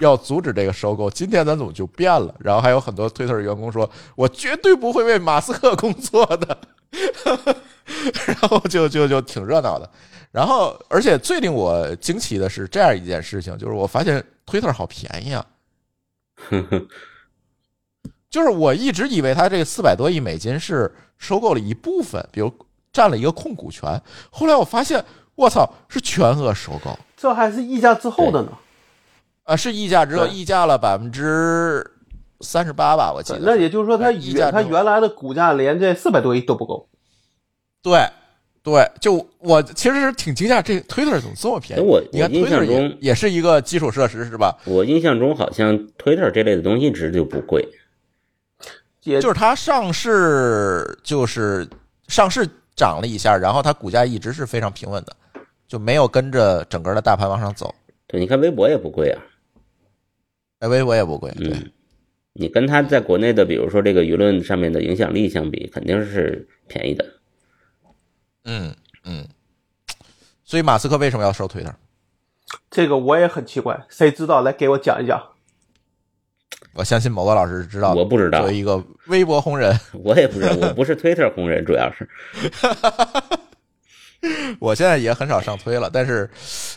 [0.00, 2.34] 要阻止这个收购，今天咱怎么就变了？
[2.40, 6.58] 然后还有很多推特员工说：“我绝对不会为马斯克工作的。
[8.26, 9.88] ”然后就就就挺热闹的。
[10.30, 15.46] 然后，而且最令我惊奇的是这样一件事情，就是我发现 Twitter 好便宜啊！
[18.28, 22.52] 就是我一直以为他这个四百多亿美金是收购了一部分，比如
[22.92, 24.00] 占了一个控股权。
[24.30, 25.02] 后来我发现，
[25.34, 28.52] 我操，是全额收购这还是溢价之后的呢。
[29.48, 29.56] 啊！
[29.56, 31.82] 是溢价只有溢价了百分之
[32.42, 33.38] 三十八吧，我记得。
[33.40, 36.86] 那也就是说，它溢价它原来的股价连这四百多亿都不够。
[37.82, 38.06] 对
[38.62, 41.82] 对，就我其实是挺惊讶，这 Twitter 怎么这么便宜？
[41.82, 44.54] 哎我你看我印象 Twitter 也中也是一个基础设施是吧？
[44.66, 47.66] 我印象中好像 Twitter 这类的东西一直就不贵，
[49.04, 51.66] 也就是它上市就是
[52.08, 52.46] 上市
[52.76, 55.16] 涨了一下，然后它股价一直是非常平稳的，
[55.66, 57.74] 就没有跟着整个的大盘往上走。
[58.06, 59.20] 对，你看微博也不贵啊，
[60.60, 61.70] 哎，微我也不贵，对，嗯，
[62.32, 67.04] 你跟它在国内的，比如说这个舆论上面的影响力相比，肯定是便宜的。
[68.44, 69.26] 嗯嗯。
[70.44, 71.74] 所以马斯克为什么要收 Twitter？
[72.70, 74.40] 这个我也很奇怪，谁知道？
[74.40, 75.22] 来给我讲一讲。
[76.74, 78.00] 我相信某个老师是知道的。
[78.00, 82.08] 我不知道作为一个微博红人， 我也不知道，我不是 Twitter 红人，主要是
[84.58, 86.28] 我现在也很少上推了，但是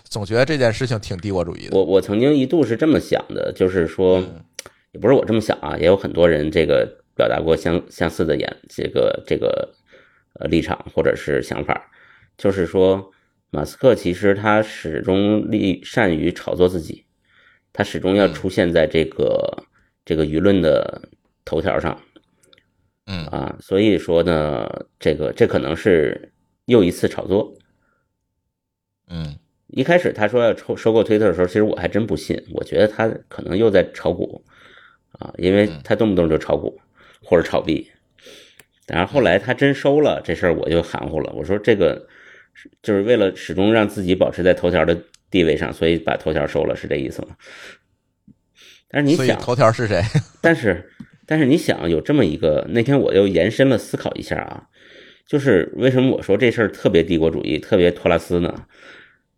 [0.03, 1.77] 总觉得这件事情挺帝国主义的。
[1.77, 4.43] 我我曾经一度是这么想的，就是说，嗯。
[4.93, 6.85] 也不是我这么想啊，也有很多人这个
[7.15, 9.73] 表达过相相似的言这个这个
[10.33, 11.89] 呃立场或者是想法，
[12.37, 13.09] 就是说，
[13.51, 17.05] 马斯克其实他始终利善于炒作自己，
[17.71, 19.63] 他始终要嗯出现在这个
[20.03, 21.01] 这个舆论的
[21.45, 21.97] 头条上。
[23.05, 23.25] 嗯。
[23.27, 24.69] 啊，所以说呢，
[24.99, 26.33] 这个这可能是
[26.71, 27.53] 又一次炒作。
[29.07, 34.43] 嗯一开始他说要收收购推特的时候，其实我还真不信，我觉得他可能又在炒股
[35.13, 36.79] 啊，因为他动不动就炒股
[37.23, 37.89] 或者炒币。
[38.87, 41.31] 然后后来他真收了这事儿，我就含糊了。
[41.33, 42.05] 我说这个
[42.83, 44.97] 就是为了始终让自己保持在头条的
[45.29, 47.37] 地位上，所以把头条收了，是这意思吗？
[48.89, 50.01] 但是你想，头条是谁？
[50.41, 50.91] 但是
[51.25, 54.67] 但是你想有这么一个，那天我又延伸了思考一下啊，
[55.31, 58.65] 就是为什么我说这事儿特别帝国主义，特别托拉斯呢？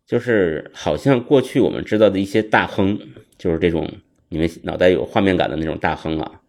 [0.04, 2.98] 就是好像过去我们知道的一些大亨，
[3.38, 3.88] 就是这种
[4.28, 6.40] 你们脑袋有画面感的那种大亨啊，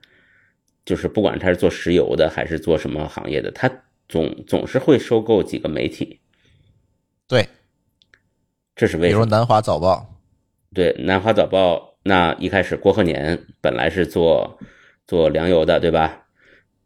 [0.84, 3.72] 就是不管他是做石油的还是做什么行业的，他
[4.10, 6.20] 总总是会收购几个媒体，
[7.28, 7.48] 对，
[8.76, 9.24] 这是为什么？
[9.24, 10.20] 比如南华早报，
[10.74, 14.58] 对，南华早报那一开始郭鹤年本来是做
[15.06, 16.24] 做粮油的，对吧？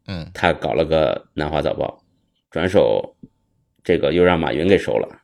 [0.08, 2.04] 嗯，他搞了个南华早报，
[2.50, 3.16] 转手
[3.84, 5.22] 这个又让马云给收了。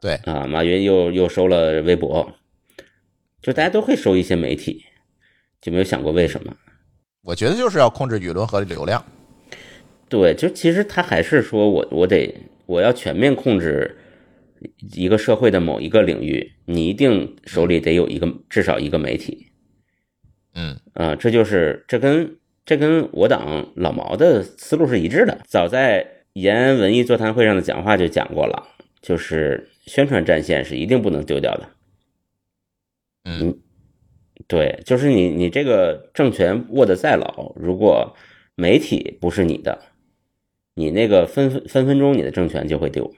[0.00, 2.34] 对啊，马云又又收了微博，
[3.42, 4.84] 就大家都会收一些媒体，
[5.60, 6.56] 就没有想过为什么？
[7.22, 9.04] 我觉得就是要控制舆论和流量。
[10.08, 12.34] 对，就其实他还是说我我得
[12.66, 13.98] 我要全面控制
[14.94, 19.48] 一个社会的某一个领域，你一定手里得有一个至少一个媒体。
[20.54, 25.40] 嗯，啊，这就是这跟这跟我党老毛的思路是一致的。
[25.44, 28.68] 早在延安文艺座谈会上的讲话就讲过了，
[29.00, 31.68] 就是宣传战线是一定不能丢掉的。
[33.24, 33.58] 嗯，
[34.46, 38.16] 对，就是你你这个政权握得再牢，如果
[38.54, 39.78] 媒体不是你的，
[40.74, 43.12] 你那个分分分分钟你的政权就会丢。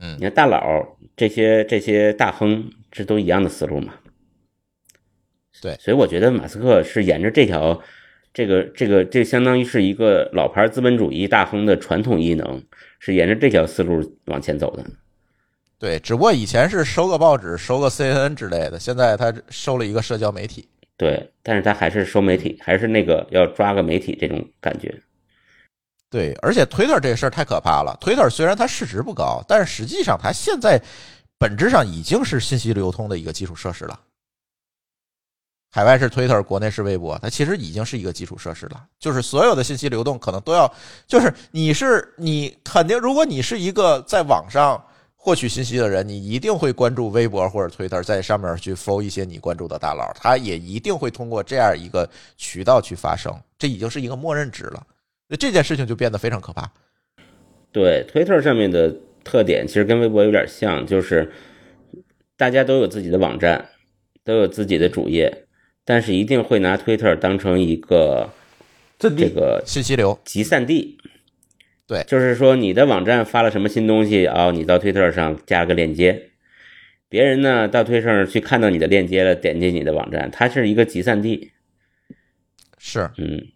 [0.00, 3.94] 嗯你看大佬这些这些大亨，这都一样的思路嘛。
[5.62, 7.80] 对所以我觉得马斯克是沿着这条，
[8.34, 12.60] 这个这个这相当于是一个老牌资本主义大亨的传统异能，
[12.98, 14.84] 是沿着这条思路往前走的。
[15.78, 20.68] 对，只不过以前是收个报纸、收个 CNN 之类的，现在他收了一个社交媒体。
[20.96, 24.92] 对，但是他还是收媒体，还是那个要抓个媒体这种感觉。
[26.10, 27.96] 对，而且 Twitter 这个事儿太可怕了。
[28.00, 30.80] Twitter 虽然它市值不高，但是实际上它现在
[31.38, 34.00] 本质上已经是信息流通的一个基础设施了。
[35.74, 38.80] 海外是 Twitter，国内是微博，它其实已经是一个基础设施了。
[38.96, 40.72] 就是所有的信息流动可能都要，
[41.04, 44.80] 就是你是你肯定，如果你是一个在网上
[45.16, 54.86] 获取信息的人，你一定会关注微博或者 Twitter，在上面去 follow 一些你关注的大佬，他也一定会通过这样一个渠道去发声，这已经是一个默认值了。
[55.26, 56.70] 那这件事情就变得非常可怕。
[57.72, 58.94] 对，Twitter 上面的
[59.24, 61.32] 特点其实跟微博有点像，就是
[62.36, 63.70] 大家都有自己的网站，
[64.22, 65.43] 都有自己的主页，
[65.84, 68.30] 但是一定会拿 Twitter 当成一个
[68.98, 70.98] 这个信息流，集散地。
[71.86, 76.30] 对就是说你的网站发了什么新东西啊、你到 Twitter 上加个链接，
[77.10, 81.52] 别人呢到 Twitter 上去看到你的链接了，点击你的网站，它是一个集散地。
[82.78, 83.46] 是，嗯，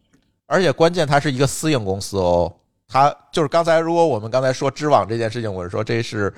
[0.46, 2.54] 而且关键它是一个私营公司哦。
[2.86, 6.32] 它就是刚才，如果我们刚才说知网这件事情，我是说这是，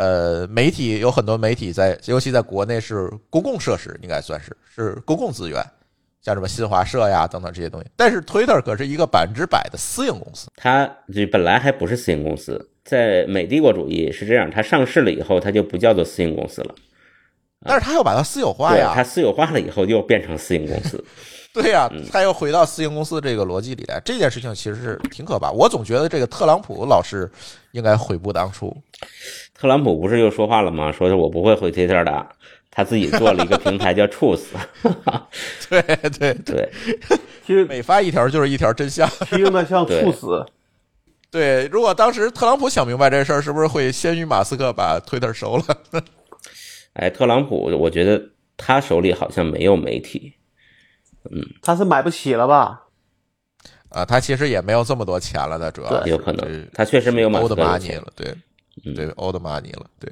[0.00, 5.62] 呃，媒体有很多媒体在，尤其在国内是公共设施，应该算是是公共资源，
[6.22, 7.86] 像什么新华社呀等等这些东西。
[7.96, 16.74] 但是 Twitter 可是一个百分之百的私营公司，它这本来还不是私营公司，在美帝国主义是这样，它上市了以后，它就不叫做私营公司了。
[17.66, 21.04] 但是它又把它私有化对，呀，它私有化了以后又变成私营公司。
[21.52, 25.50] 对呀、他又回到私营公司这个逻辑里来，这件事情其实是挺可怕。
[25.50, 27.28] 我总觉得这个特朗普老师
[27.72, 28.74] 应该悔不当初。
[29.52, 30.92] 特朗普不是又说话了吗？
[30.92, 32.26] 说是我不会回 Twitter 的，
[32.70, 34.44] 他自己做了一个平台叫 Truth。
[35.68, 35.82] 对
[36.18, 36.70] 对对，
[37.44, 39.08] 其实每发一条就是一条真相。
[39.30, 40.46] 听得像 对猝死。
[41.32, 45.64] 对，如果当时特朗普想明白这事儿，是不是会先于马斯克把 Twitter 收了？
[46.94, 48.22] 哎，特朗普，我觉得
[48.56, 50.32] 他手里好像没有媒体。
[51.62, 52.82] 他是买不起了吧？
[53.90, 56.68] 啊，他其实也没有这么多钱了的，主要是有可能。
[56.72, 58.28] 他确实没有马斯 old money 了，对。
[58.84, 58.94] 嗯。
[58.94, 60.10] 对 old money 了，对，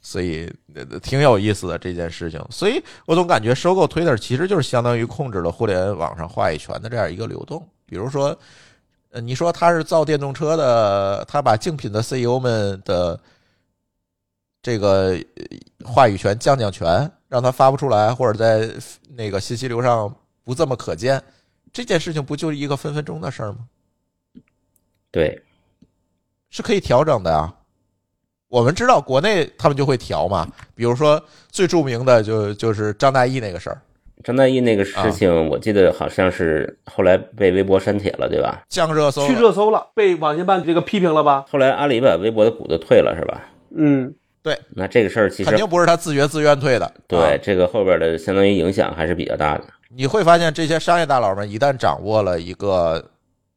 [0.00, 2.40] 所以呃挺有意思的这件事情。
[2.48, 7.68] 所以我总感觉收购 Twitter 其实就是相当于控制了互联网上话语权的这样一个流动。
[7.84, 8.34] 比如说，
[9.10, 13.18] 呃，你说他是造电动车的，他把竞品的 CEO 们的
[14.62, 18.72] 这个呃话语权降降权，让他发不出来，或者在
[19.10, 20.14] 那个信息流上
[20.44, 21.22] 不这么可见，
[21.72, 23.58] 这件事情不就是一个分分钟的事儿吗？
[25.10, 25.42] 对，
[26.50, 27.54] 是可以调整的啊。
[28.48, 33.80] 我们知道国内他们就会调嘛，比如说最著名的就就是张大奕那个事儿，
[34.22, 38.62] 张大奕那个事情，我记得好像是后来被微博删帖了，对吧？
[38.68, 41.46] 降热搜了，去热搜了，被网信办这个批评了吧？
[41.50, 43.48] 后来阿里把微博的股都退了，是吧？
[43.74, 46.94] 嗯，对那这个事儿其实肯定不是他自觉自愿退的。
[47.06, 49.64] 对啊这个后边的相当于影响还是比较大的。
[49.94, 53.04] 你会发现这些商业大佬们一旦掌握了一个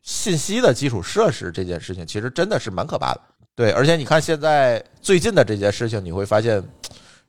[0.01, 3.21] 信息的基础设施这件事情，其实真的是蛮可怕的。
[3.55, 6.61] 对，而且你看现在最近的这件事情，你会发现，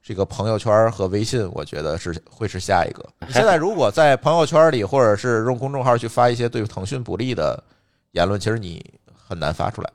[0.02, 3.04] 这个朋友圈和微信，我觉得是会是下一个。
[3.26, 7.62] 你现在如果在朋友圈里，或者是用公众号去发一些对腾讯不利的
[8.10, 8.84] 言论，其实你
[9.14, 9.90] 很难发出来。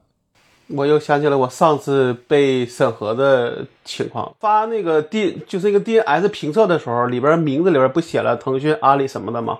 [0.76, 9.60] 我又想起了我上次被审核的情况，发那个 D 就是那个 DNS 评测的时候，里边名字里边不写了腾讯、阿里什么的吗？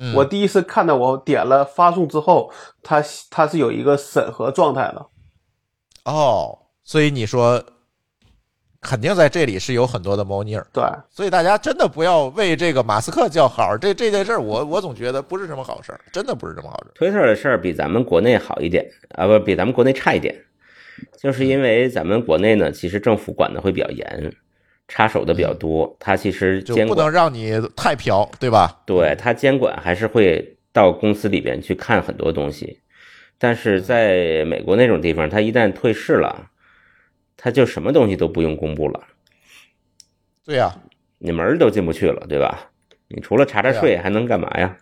[0.00, 2.52] 嗯我第一次看到我点了发送之后，
[2.82, 5.06] 它它是有一个审核状态的。
[6.04, 7.62] 哦，所以你说
[8.80, 13.76] 肯定在这里是有很多的猫腻儿，对，所以大家真的不要为这个马斯克叫好。
[13.76, 16.92] 这这件事儿，我我总觉得不是什么好事儿，真的不是什么好事儿。
[16.94, 20.34] 推特的事儿比咱们国内好一点啊，不比咱们国内差一点，
[21.20, 24.32] 就是因为咱们国内呢，其实政府管的会比较严，
[24.86, 28.80] 插手的比较多，它其实监管就不能让你太飘，对吧？
[28.86, 32.78] 对它监管还是会到公司里边去看很多东西，
[33.38, 36.46] 但是在美国那种地方，它一旦退市了，
[37.40, 39.00] 它就什么东西都不用公布了，
[40.44, 40.74] 对呀、
[41.18, 42.68] 你门儿都进不去了，对吧？
[43.06, 44.76] 你除了查查税还能干嘛呀？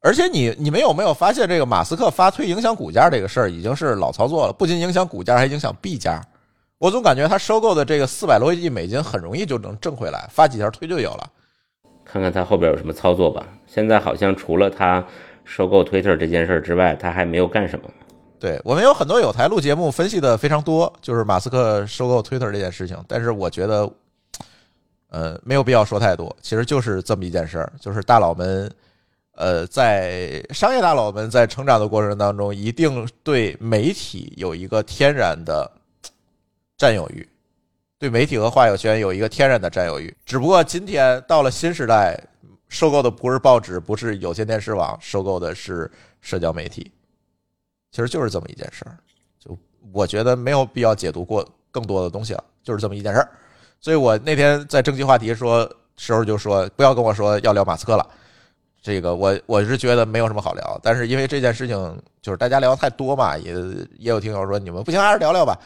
[0.00, 6.22] 而且你你们有没有发现，这个马斯克发推影响股价这个事儿已经是老操作了，不仅影响股价，还影响币价。
[6.78, 11.30] 我总感觉他收购的这个四百多亿美金很容易就能挣回来，发几条推就有了。
[12.04, 13.46] 看看他后边有什么操作吧。
[13.66, 15.04] 现在好像除了他
[15.44, 17.88] 收购 Twitter 这件事儿之外，他还没有干什么。
[18.42, 23.88] 对我们有很多有台录节目分析的非常多，就是马斯克收购 Twitter 这件事情，但是我觉得，
[25.10, 28.68] 呃，没有必要说太多，其实就是这么一件事儿，就是大佬们，
[29.36, 35.70] 呃，在商业大佬们在成长的过程当中，一定对媒体有一个天然的
[36.76, 37.24] 占有欲，
[37.96, 42.20] 对媒体和话语权有一个天然的占有欲，只不过今天到了新时代，
[42.68, 45.88] 收购的不是报纸，不是有线电视网，收购的是
[46.20, 46.90] 社交媒体。
[47.92, 48.98] 其实就是这么一件事儿，
[49.38, 49.56] 就
[49.92, 53.28] 我觉得没有必要解读过更多的东西了，就是这么一件事儿。
[53.80, 58.08] 所以我那天在征集话题说时候就说不要跟我说要聊马斯克了，
[58.80, 63.52] 这个我我是觉得没有什么好聊，但是因为这件事情就是大家聊太多嘛，也
[63.98, 65.58] 也有听友说你们不行还是聊聊吧，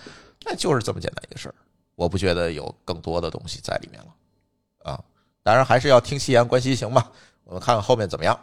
[0.45, 1.55] 那就是这么简单一个事儿，
[1.95, 5.01] 我不觉得有更多的东西在里面了啊。
[5.45, 7.09] 当然还是要听其言观其行吧，
[7.45, 8.37] 我们看看后面怎么样。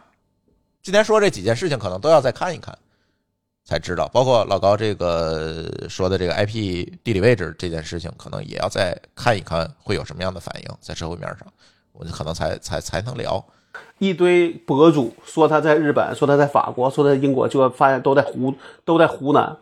[0.82, 2.76] 今天说这几件事情可能都要再看一看。
[3.64, 11.46] 才知道，包括老高这个说的这个 IP 地理位置这件事情，可能也要再看一看会有什么样的反应在社会面上，
[11.92, 13.42] 我就可能才才才能聊。
[13.98, 18.54] 一堆博主说他在日本，说他在法国，说他在英国，就发现都在湖
[18.84, 19.56] 都在湖南。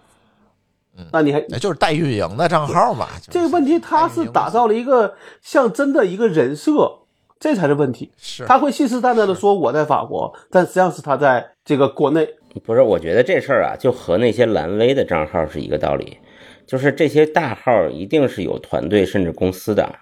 [0.99, 3.07] 嗯那你还那就是代运营的账号嘛。
[3.19, 6.99] 就是这个问题，他是打造了一个像真的一个人设，
[7.39, 8.11] 这才是问题。
[8.19, 12.29] 是他会信誓旦旦的说我在法国，但实际上是他在这个国内。
[12.61, 16.19] 不是，我觉得这事儿啊，就和那些蓝 V 的账号是一个道理，
[16.67, 20.01] 就是这些大号一定是有团队甚至公司的，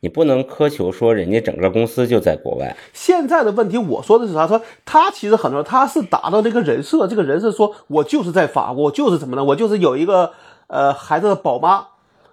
[0.00, 2.76] 你不能苛求说人家整个公司就在国外。
[2.92, 4.46] 现在的问题，我说的是啥？
[4.46, 10.32] 说他其实很多，他是达到这个人设，这个人设说我就是在法国，我就是怎么呢，我就是有一个
[10.68, 11.88] 呃孩子的宝妈，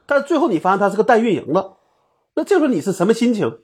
[0.05, 1.73] 但是最后你发现他是个代运营的，
[2.35, 3.59] 那这时候你是什么心情？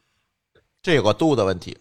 [0.81, 1.77] 这有个度的问题。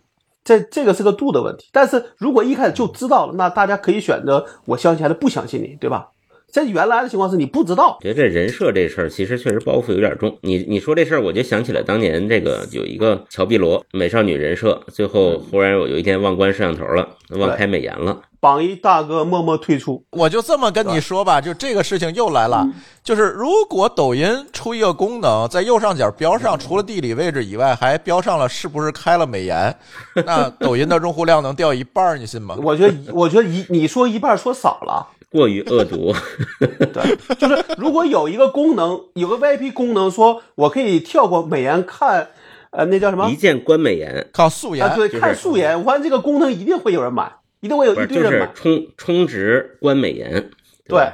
[0.50, 1.68] 这这个是个度的问题。
[1.70, 6.08] 但是如果一开始就知道了，那大家可以选择我相信还是不相信你，对吧？
[6.52, 10.36] 在原来的情况是你不知道我，觉得这人设这事儿其实确实包袱有点重。
[10.42, 18.22] 你你说这事儿，我就想起来当年这个有一个乔碧罗美少女人设，最后忽然我有一天忘关摄像头了，忘开美颜了。
[18.40, 20.02] 榜一大哥默默退出。
[20.12, 22.66] 我就这么跟你说吧，就这个事情又来了，
[23.04, 29.76] 就是如果抖音出一个功能，在右上角标上除了地理位置以外，还标上了是不是开了美颜，
[30.24, 32.56] 那抖音的用户量能掉一半儿，你信吗？
[32.62, 35.06] 我觉得，我觉得一你说一半说少了。
[35.30, 36.12] 过于恶毒，
[36.92, 42.30] 对，就是如果有一个功能，有个 VIP 功能，说我可以跳过美颜看，
[42.70, 43.36] 呃，那叫什么一？
[43.36, 45.78] 键关美颜，靠素颜啊，，对，就是看素颜。
[45.78, 48.50] 我发现这个功能一定会有人买，一定会有一堆人买。
[48.54, 50.50] 充充值关美颜，
[50.88, 51.12] 对，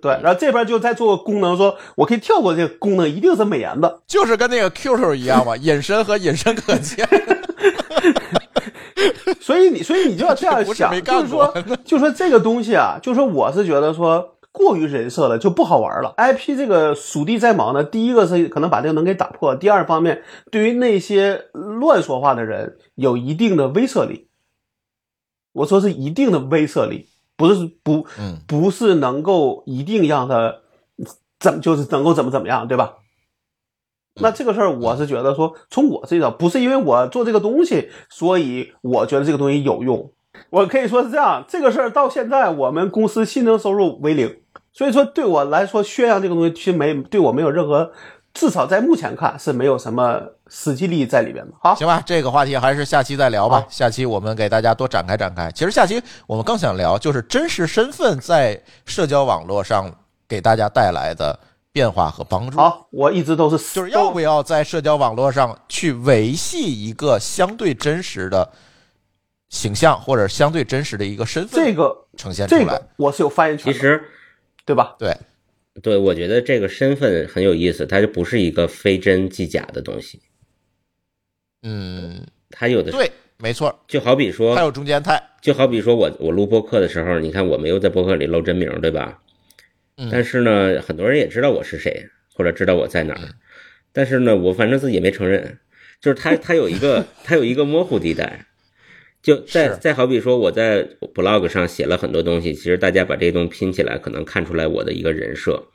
[0.00, 4.00] 对，然后这边就再做个功能，说我可以跳过这个功能，一定是美颜的。
[4.06, 7.06] 就是跟那个 QQ 一样嘛，隐身和隐身可见。
[9.40, 11.54] 所以你，所以你就要这样想，就是说，
[11.84, 16.14] 就是说这个东西啊，就是说我是觉得说过于人设了就不好玩了。
[16.18, 24.28] IP 这个属地在忙呢，第一个是可能把这个能给打破，第二方面对于那些乱说话的人有一定的威慑力。
[25.52, 30.54] 我说是一定的威慑力，不是不嗯不是能够一定让他
[31.38, 32.94] 怎么就是能够怎么怎么样，对吧？
[34.20, 40.10] 那这个事儿，我是觉得说，从我这个不是因为我做这个东西，所以我觉得这个东西有用，
[40.50, 44.36] 我可以说是这样，这个事儿到现在我们公司新增收入为零，
[44.72, 47.92] 所以说对我来说宣扬这个东西其实没对我没有任何，
[48.34, 51.52] 至少在目前看是没有什么实际利益在里边的。
[51.60, 53.64] 好，行吧，这个话题还是下期再聊吧。
[53.68, 55.50] 下期我们给大家多展开展开。
[55.52, 59.90] 其实下期我们更想聊，就是真实身份在社交网络上
[60.28, 61.38] 给大家带来的
[61.72, 62.58] 变化和帮助。
[62.58, 68.52] 好，我一直都是就是要不要在社交网络上去维系一个相对真实的
[69.48, 72.88] 形象，或者相对真实的一个身份这个呈现出来这个？
[72.96, 74.04] 我是有发言权的，其实
[74.66, 74.94] 对吧？
[74.98, 75.16] 对，
[75.82, 80.20] 对我觉得这个身份很有意思，它就不是一个非真即假的东西，
[81.62, 89.18] 嗯，它有的对，没错，就好比说还有中间态，就好比说我我录播客的时候，你看我没有在播客里露真名，对吧？
[89.96, 93.28] 嗯但是呢，很多人也知道我是谁，或者知道我在哪儿。
[93.92, 95.58] 但是呢，我反正自己也没承认，
[96.00, 98.46] 就是他他有一个 他有一个模糊地带。
[99.22, 105.68] 就再是再好比说，我在 blog 上写了很多东西，其实大家把这些东西拼起来，可能看出来我的一个人设。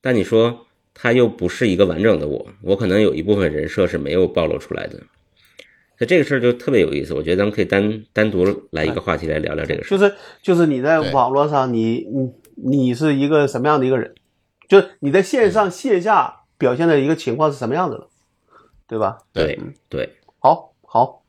[0.00, 4.98] 但你说他又不是一个完整的我，我可能有一部分人设是没有暴露出来的。
[5.98, 9.98] 所以这个事儿就特别有意思，我觉得咱们可以单单独来一个话题来聊聊这个事儿。
[9.98, 12.30] 就是就是你在网络上你，你你
[12.94, 14.14] 是一个什么样的一个人？
[14.68, 18.06] 就是你在线上线下表现的一个情况是什么样子的，
[18.86, 19.18] 对吧？
[19.32, 19.58] 对
[19.88, 21.22] 对，好，好，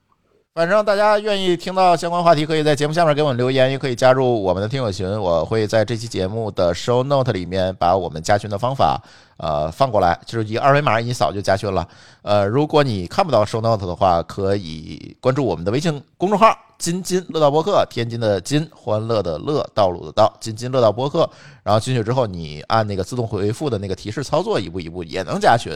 [0.54, 5.10] 反正大家愿意听到相关话题，可以在节目下面给我们留言，也可以加入我们的听友群。
[5.20, 9.02] 我会在这期节目的 show note 里面把我们加群的方法
[9.42, 11.88] 呃放过来，就是一二维码一扫就加群了。
[12.22, 21.28] 呃，如果你看不到 show note 的话，可以关注我们的微信公众号“津津乐道播客”，天津的津，欢乐的乐，道路的道，津津乐道播客。
[21.64, 25.76] 然后进去之后，你按那个自动回复的那个提示操作，一步一步也能加群。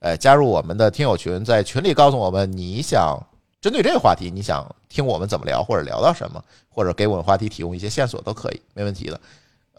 [0.00, 3.18] 哎，加入我们的听友群，在群里告诉我们你想
[3.60, 9.20] 针对这个话题，你想听我们怎么聊，或者聊到什么，或者给我们话题提供一些线索都可以，没问题的。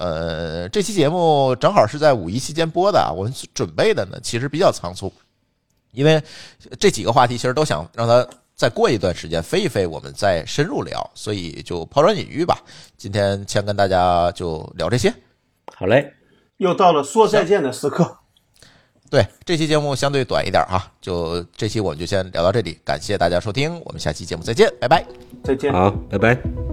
[0.04, 5.10] 呃，这期节目正好是在五一期间播的啊，我们准备的呢其实比较仓促，
[5.94, 6.22] 因为
[6.78, 12.58] 这几个话题其实都想让它再过一段时间飞一飞，我们再深入聊，所以就抛砖引玉吧。
[12.98, 15.14] 今天先跟大家就聊这些。
[15.74, 16.12] 好嘞，
[16.58, 18.18] 又到了说再见的时刻。
[19.10, 25.06] 对，这期节目相对短一点哈，就这期我们就先聊到这里，感谢大家收听，我们下期节目再见，拜拜。
[25.46, 25.72] 再见。
[25.72, 26.73] 好，拜拜。